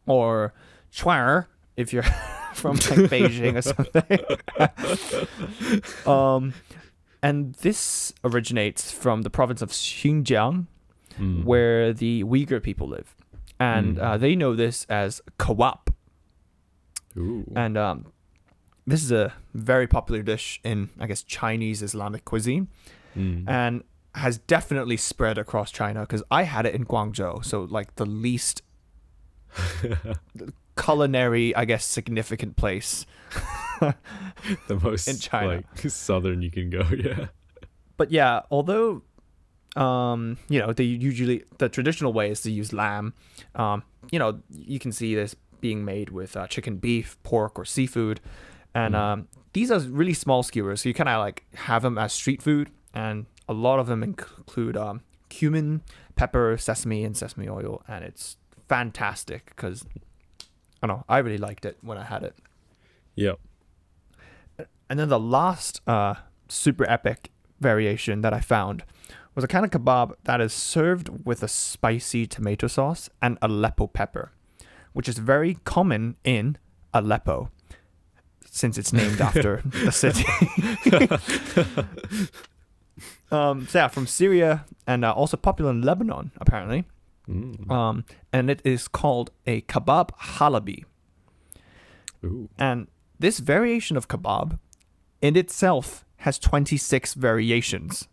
or 0.06 0.52
chuan 0.90 1.46
if 1.78 1.90
you're 1.94 2.02
from 2.54 2.74
like 2.76 3.08
Beijing 3.08 3.56
or 3.56 3.62
something. 3.62 4.20
um, 6.06 6.52
and 7.22 7.54
this 7.62 8.12
originates 8.24 8.92
from 8.92 9.22
the 9.22 9.30
province 9.30 9.62
of 9.62 9.70
Xinjiang, 9.70 10.66
Mm. 11.18 11.44
where 11.44 11.92
the 11.94 12.24
Uyghur 12.24 12.62
people 12.62 12.88
live. 12.88 13.14
And 13.58 13.96
Mm. 13.96 14.02
uh, 14.02 14.16
they 14.18 14.36
know 14.36 14.54
this 14.54 14.84
as 14.90 15.22
kawap. 15.38 15.88
Ooh. 17.16 17.50
And 17.56 17.76
um, 17.78 18.12
this 18.90 19.02
is 19.02 19.12
a 19.12 19.32
very 19.54 19.86
popular 19.86 20.22
dish 20.22 20.60
in, 20.64 20.90
I 20.98 21.06
guess, 21.06 21.22
Chinese 21.22 21.82
Islamic 21.82 22.24
cuisine 22.24 22.68
Mm. 23.16 23.48
and 23.48 23.82
has 24.14 24.38
definitely 24.38 24.96
spread 24.96 25.36
across 25.38 25.70
China 25.72 26.00
because 26.02 26.22
I 26.30 26.44
had 26.44 26.64
it 26.66 26.74
in 26.76 26.84
Guangzhou. 26.84 27.44
So, 27.44 27.64
like, 27.64 27.96
the 27.96 28.06
least 28.06 28.62
culinary, 30.76 31.54
I 31.54 31.64
guess, 31.64 31.84
significant 31.84 32.56
place. 32.56 33.06
the 33.80 34.80
most 34.82 35.08
in 35.08 35.16
China. 35.18 35.56
like 35.74 35.90
southern 35.90 36.42
you 36.42 36.50
can 36.50 36.70
go. 36.70 36.82
Yeah. 36.96 37.26
But 37.96 38.10
yeah, 38.10 38.40
although, 38.50 39.02
um, 39.76 40.38
you 40.48 40.58
know, 40.58 40.72
they 40.72 40.84
usually, 40.84 41.44
the 41.58 41.68
traditional 41.68 42.12
way 42.14 42.30
is 42.30 42.40
to 42.42 42.50
use 42.50 42.72
lamb. 42.72 43.12
Um, 43.54 43.82
you 44.10 44.18
know, 44.18 44.40
you 44.50 44.78
can 44.78 44.90
see 44.90 45.14
this 45.14 45.36
being 45.60 45.84
made 45.84 46.08
with 46.08 46.34
uh, 46.36 46.46
chicken, 46.46 46.76
beef, 46.78 47.18
pork, 47.24 47.58
or 47.58 47.64
seafood. 47.66 48.20
And 48.74 48.94
Mm. 48.94 48.98
um, 48.98 49.28
these 49.52 49.70
are 49.70 49.80
really 49.80 50.14
small 50.14 50.42
skewers. 50.42 50.82
So 50.82 50.88
you 50.88 50.94
kind 50.94 51.08
of 51.08 51.18
like 51.18 51.44
have 51.54 51.82
them 51.82 51.98
as 51.98 52.12
street 52.12 52.40
food 52.42 52.70
and 52.94 53.26
a 53.48 53.52
lot 53.52 53.78
of 53.80 53.86
them 53.86 54.02
include 54.02 54.76
um, 54.76 55.00
cumin, 55.28 55.82
pepper, 56.16 56.56
sesame, 56.56 57.02
and 57.04 57.16
sesame 57.16 57.48
oil, 57.48 57.82
and 57.88 58.04
it's 58.04 58.36
fantastic 58.68 59.46
because 59.46 59.84
I 60.82 60.86
don't 60.86 60.98
know 60.98 61.04
I 61.08 61.18
really 61.18 61.38
liked 61.38 61.64
it 61.64 61.78
when 61.82 61.98
I 61.98 62.04
had 62.04 62.22
it. 62.22 62.36
Yep. 63.16 63.38
And 64.88 64.98
then 64.98 65.08
the 65.08 65.20
last 65.20 65.80
uh, 65.86 66.14
super 66.48 66.88
epic 66.88 67.30
variation 67.60 68.20
that 68.22 68.32
I 68.32 68.40
found 68.40 68.84
was 69.34 69.44
a 69.44 69.48
kind 69.48 69.64
of 69.64 69.70
kebab 69.70 70.14
that 70.24 70.40
is 70.40 70.52
served 70.52 71.24
with 71.24 71.42
a 71.42 71.48
spicy 71.48 72.26
tomato 72.26 72.66
sauce 72.66 73.08
and 73.22 73.38
Aleppo 73.42 73.86
pepper, 73.86 74.32
which 74.92 75.08
is 75.08 75.18
very 75.18 75.54
common 75.64 76.16
in 76.24 76.56
Aleppo 76.92 77.50
since 78.50 78.76
it's 78.76 78.92
named 78.92 79.20
after 79.28 79.62
the 79.64 79.90
city. 79.92 80.24
um, 83.30 83.66
so 83.68 83.78
yeah, 83.78 83.88
from 83.88 84.06
Syria 84.06 84.64
and 84.86 85.04
uh, 85.04 85.12
also 85.12 85.36
popular 85.36 85.70
in 85.70 85.82
Lebanon 85.82 86.32
apparently. 86.40 86.84
Mm. 87.28 87.70
Um, 87.70 88.04
and 88.32 88.50
it 88.50 88.60
is 88.64 88.88
called 88.88 89.30
a 89.46 89.60
kebab 89.62 90.10
halabi. 90.38 90.84
Ooh. 92.24 92.48
And 92.58 92.88
this 93.18 93.38
variation 93.38 93.96
of 93.96 94.08
kebab 94.08 94.58
in 95.22 95.36
itself 95.36 96.04
has 96.18 96.38
26 96.38 97.14
variations 97.14 98.08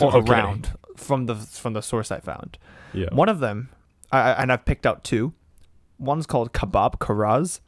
all 0.00 0.08
Okay. 0.16 0.30
around 0.32 0.72
from 0.96 1.26
the 1.26 1.34
from 1.34 1.72
the 1.72 1.82
source 1.82 2.10
I 2.10 2.20
found. 2.20 2.58
Yeah. 2.92 3.08
One 3.12 3.28
of 3.28 3.40
them, 3.40 3.70
I, 4.12 4.20
I- 4.20 4.42
and 4.42 4.52
I've 4.52 4.64
picked 4.64 4.86
out 4.86 5.04
two. 5.04 5.32
One's 5.98 6.26
called 6.26 6.52
kebab 6.52 6.98
karaz, 6.98 7.58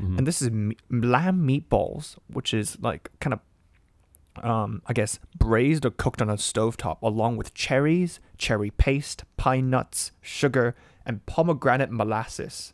Mhm. 0.00 0.18
and 0.18 0.26
this 0.26 0.42
is 0.42 0.50
me- 0.50 0.76
lamb 0.90 1.46
meatballs, 1.46 2.16
which 2.28 2.52
is 2.54 2.78
like 2.80 3.10
kind 3.20 3.34
of, 3.34 4.44
um, 4.44 4.82
I 4.86 4.92
guess 4.92 5.18
braised 5.38 5.86
or 5.86 5.90
cooked 5.90 6.20
on 6.20 6.28
a 6.28 6.34
stovetop, 6.36 7.00
along 7.02 7.36
with 7.38 7.54
cherries, 7.54 8.20
cherry 8.36 8.70
paste, 8.70 9.24
pine 9.36 9.70
nuts, 9.70 10.12
sugar, 10.20 10.74
and 11.06 11.24
pomegranate 11.26 11.90
molasses. 11.90 12.72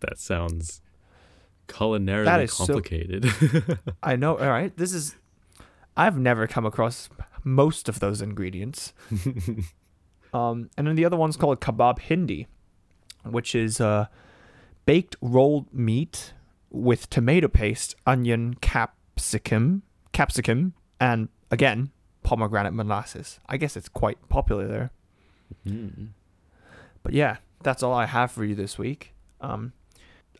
that 0.00 0.18
sounds 0.18 0.80
culinarily 1.68 2.24
That 2.24 2.40
is 2.40 2.52
so- 2.52 2.66
complicated. 2.66 3.24
I 4.02 4.16
know, 4.16 4.36
all 4.36 4.48
right. 4.50 4.76
This 4.76 4.92
is, 4.92 5.14
I've 5.96 6.18
never 6.18 6.46
come 6.48 6.66
across 6.66 7.08
most 7.44 7.88
of 7.88 8.00
those 8.00 8.20
ingredients. 8.20 8.92
um, 10.34 10.70
and 10.76 10.86
then 10.86 10.94
the 10.96 11.04
other 11.04 11.16
one's 11.16 11.36
called 11.36 11.60
kebab 11.60 11.98
hindi, 12.00 12.46
which 13.24 13.54
is 13.54 13.80
uh, 13.80 14.06
baked 14.86 15.16
rolled 15.20 15.72
meat 15.72 16.32
with 16.72 17.08
tomato 17.10 17.48
paste, 17.48 17.94
onion, 18.06 18.54
capsicum, 18.54 19.82
capsicum, 20.12 20.72
and 20.98 21.28
again 21.50 21.90
pomegranate 22.22 22.72
molasses. 22.72 23.40
I 23.48 23.56
guess 23.56 23.76
it's 23.76 23.88
quite 23.88 24.16
popular 24.28 24.66
there. 24.66 24.90
Mm. 25.66 26.08
But 27.02 27.12
yeah, 27.14 27.36
that's 27.62 27.82
all 27.82 27.92
I 27.92 28.06
have 28.06 28.30
for 28.30 28.44
you 28.44 28.54
this 28.54 28.78
week. 28.78 29.12
Um, 29.40 29.72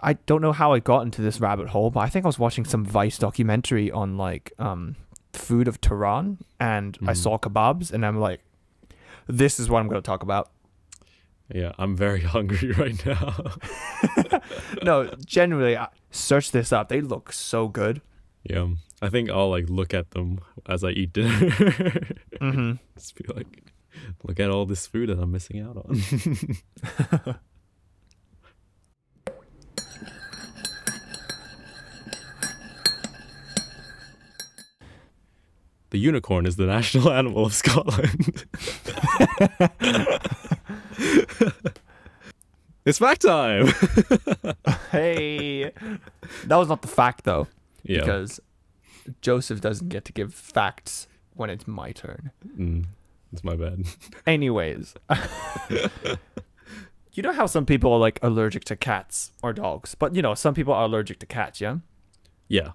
I 0.01 0.14
don't 0.14 0.41
know 0.43 0.53
how 0.53 0.72
I 0.72 0.78
got 0.78 1.03
into 1.03 1.22
this 1.22 1.41
rabbit 1.41 1.68
hole, 1.68 1.91
but 1.91 2.01
I 2.01 2.09
think 2.09 2.24
I 2.24 2.28
was 2.28 2.39
watching 2.39 2.64
some 2.64 2.85
Vice 2.85 3.18
documentary 3.18 3.91
on 3.91 4.16
like 4.16 4.53
um, 4.59 4.97
food 5.33 5.68
of 5.68 5.80
Tehran, 5.80 6.39
and 6.61 6.97
I 7.03 7.12
Mhm. 7.12 7.16
saw 7.16 7.39
kebabs, 7.39 7.93
and 7.93 8.07
I'm 8.07 8.18
like, 8.18 8.41
this 9.26 9.59
is 9.61 9.68
what 9.68 9.80
I'm 9.80 9.89
going 9.89 10.01
to 10.01 10.07
talk 10.07 10.22
about. 10.22 10.51
Yeah, 11.55 11.72
I'm 11.78 11.96
very 11.96 12.20
hungry 12.34 12.72
right 12.72 13.05
now. 13.05 13.34
no, 14.82 15.11
generally, 15.24 15.76
I- 15.76 15.88
search 16.11 16.50
this 16.50 16.72
up. 16.72 16.88
They 16.88 17.00
look 17.00 17.32
so 17.32 17.68
good. 17.68 18.00
yeah, 18.44 18.68
I 19.00 19.09
think 19.09 19.30
I'll 19.30 19.50
like 19.50 19.68
look 19.68 19.92
at 19.94 20.11
them 20.12 20.40
as 20.66 20.82
I 20.84 20.90
eat 20.90 21.12
dinner. 21.12 21.50
hmm 22.40 22.72
Just 22.96 23.14
be 23.16 23.24
like, 23.34 23.70
look 24.24 24.40
at 24.40 24.50
all 24.50 24.64
this 24.66 24.86
food 24.86 25.09
that 25.11 25.18
I'm 25.18 25.32
missing 25.32 25.61
out 25.61 25.76
on. 25.76 26.00
the 35.90 35.98
unicorn 35.98 36.46
is 36.46 36.57
the 36.57 36.66
national 36.66 37.11
animal 37.12 37.44
of 37.44 37.53
Scotland. 37.53 38.46
it's 42.84 42.98
fact 42.98 43.22
time. 43.22 43.68
Hey, 44.90 45.72
that 46.44 46.57
was 46.57 46.68
not 46.68 46.82
the 46.82 46.88
fact 46.88 47.24
though, 47.24 47.48
yeah, 47.82 48.00
because 48.00 48.40
Joseph 49.22 49.61
doesn't 49.61 49.88
get 49.88 50.05
to 50.05 50.12
give 50.12 50.34
facts 50.34 51.09
when 51.34 51.48
it's 51.48 51.66
my 51.66 51.92
turn. 51.92 52.30
mm, 52.46 52.84
it's 53.32 53.42
my 53.42 53.57
bad. 53.57 53.86
Anyways, 54.26 54.94
you 57.14 57.22
know 57.22 57.32
how 57.32 57.46
some 57.46 57.64
people 57.64 57.92
are 57.94 57.98
like 57.98 58.18
allergic 58.22 58.64
to 58.64 58.76
cats 58.76 59.32
or 59.42 59.55
dogs, 59.55 59.94
but 59.94 60.14
you 60.14 60.20
know 60.20 60.34
some 60.34 60.53
people 60.53 60.74
are 60.74 60.84
allergic 60.84 61.18
to 61.20 61.26
cats, 61.26 61.59
yeah. 61.61 61.78
Yeah, 62.48 62.72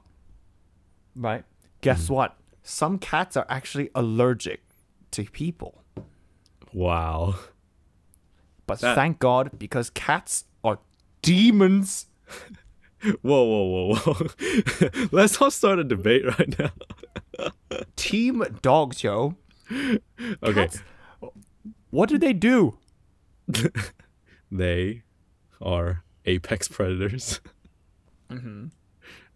Right. 1.15 1.43
Guess 1.81 2.09
what? 2.09 2.35
Some 2.63 2.97
cats 2.97 3.37
are 3.37 3.45
actually 3.47 3.91
allergic 3.93 4.63
to 5.11 5.23
people, 5.25 5.83
wow. 6.73 7.35
But 8.67 8.79
That- 8.81 8.95
thank 8.95 9.17
God 9.19 9.57
because 9.57 9.89
cats 9.89 10.43
are 10.63 10.79
demons. 11.21 12.05
Whoa, 13.21 13.43
whoa, 13.43 13.65
whoa, 13.93 13.95
whoa. 13.95 15.07
Let's 15.11 15.39
not 15.39 15.53
start 15.53 15.77
a 15.79 15.83
debate 15.83 16.25
right 16.25 16.59
now. 16.59 16.71
Team 17.95 18.43
dogs, 18.61 19.03
yo. 19.03 19.35
Okay. 19.71 20.53
Cats- 20.53 20.81
What 21.91 22.09
do 22.09 22.17
they 22.17 22.33
do? 22.33 22.77
They 24.51 25.03
are 25.61 26.03
apex 26.25 26.67
predators 26.67 27.39
Mm-hmm. 28.29 28.65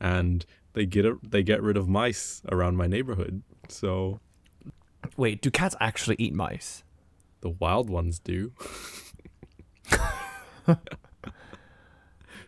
and 0.01 0.45
they 0.73 0.85
get 0.85 1.05
a, 1.05 1.17
they 1.23 1.43
get 1.43 1.61
rid 1.63 1.77
of 1.77 1.87
mice 1.87 2.41
around 2.51 2.75
my 2.75 2.87
neighborhood. 2.87 3.41
So 3.69 4.19
Wait, 5.15 5.41
do 5.41 5.49
cats 5.49 5.75
actually 5.79 6.15
eat 6.19 6.33
mice? 6.33 6.83
the 7.41 7.49
wild 7.49 7.89
ones 7.89 8.19
do. 8.19 8.51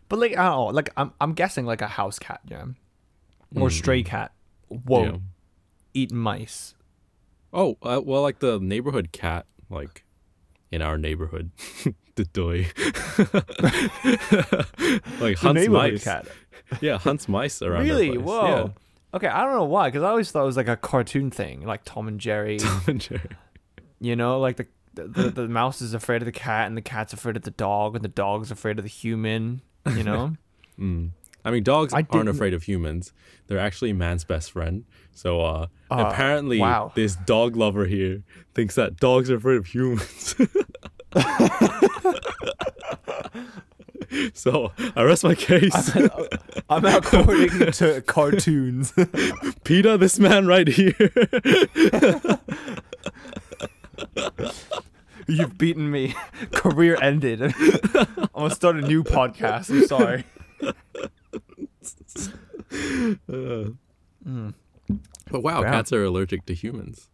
But 0.10 0.20
like, 0.20 0.38
I 0.38 0.44
don't 0.44 0.52
know. 0.56 0.66
Like, 0.68 0.90
I'm 0.98 1.12
I'm 1.20 1.34
guessing 1.34 1.66
like 1.66 1.82
a 1.82 1.88
house 1.88 2.20
cat, 2.20 2.42
yeah, 2.48 2.66
or 3.56 3.70
stray 3.70 4.04
cat 4.04 4.32
won't 4.70 5.14
Yeah. 5.14 5.20
eat 5.94 6.12
mice. 6.12 6.76
Oh, 7.52 7.78
uh, 7.82 8.02
well 8.04 8.22
like 8.22 8.40
the 8.40 8.60
neighborhood 8.60 9.12
cat 9.12 9.46
like 9.70 10.04
in 10.72 10.82
our 10.82 10.98
neighborhood. 10.98 11.52
the 12.16 12.26
doy. 12.26 12.68
like 15.20 15.38
hunts 15.38 15.68
mice. 15.68 16.04
cat. 16.04 16.28
Yeah, 16.82 16.98
hunts 17.00 17.28
mice 17.28 17.62
around. 17.62 17.84
Really? 17.84 18.10
place. 18.12 18.22
Whoa. 18.22 18.74
Okay, 19.16 19.28
I 19.28 19.44
don't 19.44 19.54
know 19.54 19.66
why, 19.66 19.90
because 19.90 20.04
I 20.04 20.10
always 20.10 20.32
thought 20.32 20.44
it 20.44 20.48
was 20.48 20.58
like 20.58 20.68
a 20.68 20.78
cartoon 20.78 21.30
thing, 21.32 21.66
like 21.66 21.82
Tom 21.86 22.08
and 22.08 22.20
Jerry. 22.20 22.58
Tom 22.60 22.82
and 22.88 23.02
Jerry. 23.02 23.30
you 24.00 24.16
know, 24.16 24.40
like 24.40 24.58
the, 24.58 24.68
the 24.94 25.30
the 25.30 25.48
mouse 25.48 25.82
is 25.82 25.94
afraid 25.94 26.22
of 26.22 26.26
the 26.26 26.32
cat, 26.32 26.68
and 26.68 26.78
the 26.78 26.82
cat's 26.82 27.14
afraid 27.14 27.36
of 27.36 27.44
the 27.44 27.52
dog, 27.52 27.96
and 27.96 28.04
the 28.04 28.08
dog's 28.10 28.52
afraid 28.52 28.78
of 28.80 28.84
the 28.84 28.90
human. 28.90 29.62
You 29.96 30.04
know. 30.04 30.34
Mm. 30.80 31.12
I 31.46 31.52
mean, 31.52 31.62
dogs 31.62 31.94
I 31.94 31.98
aren't 31.98 32.10
didn't- 32.12 32.30
afraid 32.30 32.56
of 32.56 32.64
humans. 32.64 33.14
They're 33.46 33.60
actually 33.60 33.94
man's 33.94 34.24
best 34.24 34.52
friend. 34.52 34.86
So 35.12 35.42
uh, 35.42 35.68
Uh, 35.92 36.06
apparently, 36.08 36.58
wow. 36.58 36.92
this 36.96 37.16
dog 37.16 37.56
lover 37.56 37.86
here 37.86 38.24
thinks 38.56 38.74
that 38.74 38.98
dogs 38.98 39.30
are 39.30 39.36
afraid 39.36 39.58
of 39.58 39.68
humans. 39.68 40.34
so 44.34 44.72
I 44.96 45.04
rest 45.04 45.24
my 45.24 45.36
case. 45.36 45.92
I'm 46.70 46.86
according 46.86 47.50
to 47.74 48.02
cartoons. 48.08 48.92
Peter, 49.64 49.96
this 49.98 50.18
man 50.18 50.48
right 50.48 50.68
here. 50.68 50.96
You've 55.28 55.58
beaten 55.58 55.90
me. 55.90 56.14
Career 56.52 56.98
ended. 57.02 57.42
I'm 57.44 57.54
gonna 58.36 58.50
start 58.56 58.76
a 58.78 58.82
new 58.82 59.04
podcast. 59.04 59.70
I'm 59.70 59.88
sorry. 59.88 60.24
Uh, 63.30 63.72
Mm. 64.26 64.54
but 65.30 65.44
wow, 65.44 65.62
Yeah. 65.62 65.70
cats 65.72 65.92
are 65.92 66.04
allergic 66.06 66.46
to 66.46 66.54
humans. 66.54 67.10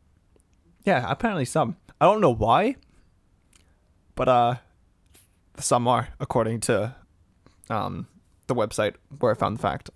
Yeah, 0.85 1.05
apparently 1.09 1.43
some. 1.45 1.75
I 1.99 2.05
don't 2.05 2.21
know 2.21 2.33
why, 2.33 2.75
but 4.13 4.29
uh, 4.29 4.55
some 5.57 5.87
are, 5.87 6.09
according 6.19 6.59
to 6.61 6.95
um 7.69 8.07
the 8.47 8.53
website 8.55 8.95
where 9.19 9.31
I 9.31 9.35
found 9.35 9.57
the 9.57 9.61
fact. 9.61 9.89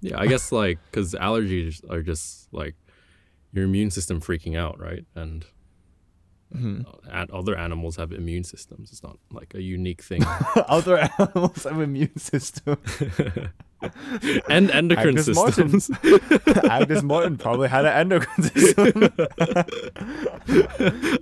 Yeah, 0.00 0.18
I 0.18 0.26
guess 0.26 0.50
like 0.52 0.78
because 0.90 1.14
allergies 1.14 1.80
are 1.88 2.02
just 2.02 2.52
like 2.52 2.74
your 3.52 3.64
immune 3.64 3.90
system 3.92 4.20
freaking 4.20 4.56
out, 4.58 4.80
right? 4.80 5.04
And 5.14 5.44
Mhm. 6.56 6.86
and 7.12 7.30
other 7.30 7.56
animals 7.58 7.96
have 7.96 8.10
immune 8.12 8.42
systems. 8.44 8.90
It's 8.90 9.02
not 9.02 9.18
like 9.32 9.54
a 9.54 9.60
unique 9.60 10.02
thing. 10.02 10.22
Other 10.68 10.96
animals 11.18 11.64
have 11.64 11.78
immune 11.80 12.16
systems. 12.18 12.78
and 14.48 14.70
endocrine 14.70 15.18
Agnes 15.18 15.26
systems. 15.26 15.90
Agnes 16.64 17.02
Martin 17.02 17.36
probably 17.36 17.68
had 17.68 17.84
an 17.84 17.92
endocrine 17.92 18.42
system. 18.48 19.02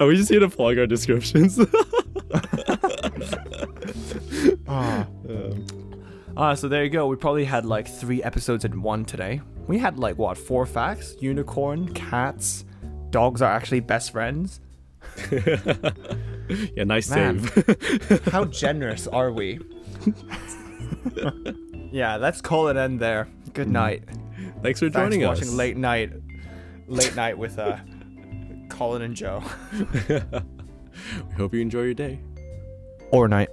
Are 0.01 0.07
we 0.07 0.17
just 0.17 0.31
here 0.31 0.41
to 0.41 0.49
plug 0.49 0.79
our 0.79 0.87
descriptions? 0.87 1.59
Ah. 4.69 5.07
Um, 5.29 5.67
Ah, 6.39 6.53
so 6.53 6.69
there 6.69 6.85
you 6.85 6.91
go. 6.91 7.07
We 7.07 7.17
probably 7.17 7.47
had 7.47 7.65
like 7.65 7.89
three 7.89 8.23
episodes 8.23 8.67
in 8.67 8.83
one 8.83 9.07
today. 9.07 9.41
We 9.69 9.79
had 9.79 9.99
like 9.99 10.19
what 10.19 10.37
four 10.37 10.67
facts: 10.67 11.15
unicorn, 11.19 11.95
cats, 11.95 12.67
dogs 13.09 13.41
are 13.41 13.51
actually 13.51 13.81
best 13.81 14.13
friends. 14.13 14.61
yeah, 16.77 16.85
nice 16.85 17.11
Man. 17.11 17.41
save. 17.41 18.25
How 18.33 18.45
generous 18.63 19.07
are 19.07 19.33
we? 19.33 19.61
yeah, 21.91 22.17
let's 22.17 22.41
call 22.41 22.69
it 22.69 22.77
end 22.77 23.01
there. 23.01 23.29
Good 23.53 23.69
night. 23.69 24.05
Thanks 24.63 24.81
for 24.81 24.89
joining 24.89 24.91
Thanks 24.91 24.93
joining 24.93 25.21
for 25.21 25.33
us. 25.33 25.39
watching 25.41 25.57
late 25.57 25.77
night, 25.77 26.13
late 26.87 27.17
night 27.17 27.39
with 27.39 27.59
uh, 27.59 27.79
Colin 28.69 29.03
and 29.03 29.15
Joe. 29.15 29.43
we 30.09 31.35
hope 31.37 31.55
you 31.55 31.61
enjoy 31.61 31.83
your 31.83 31.95
day. 31.95 32.21
Or 33.11 33.29
night. 33.29 33.49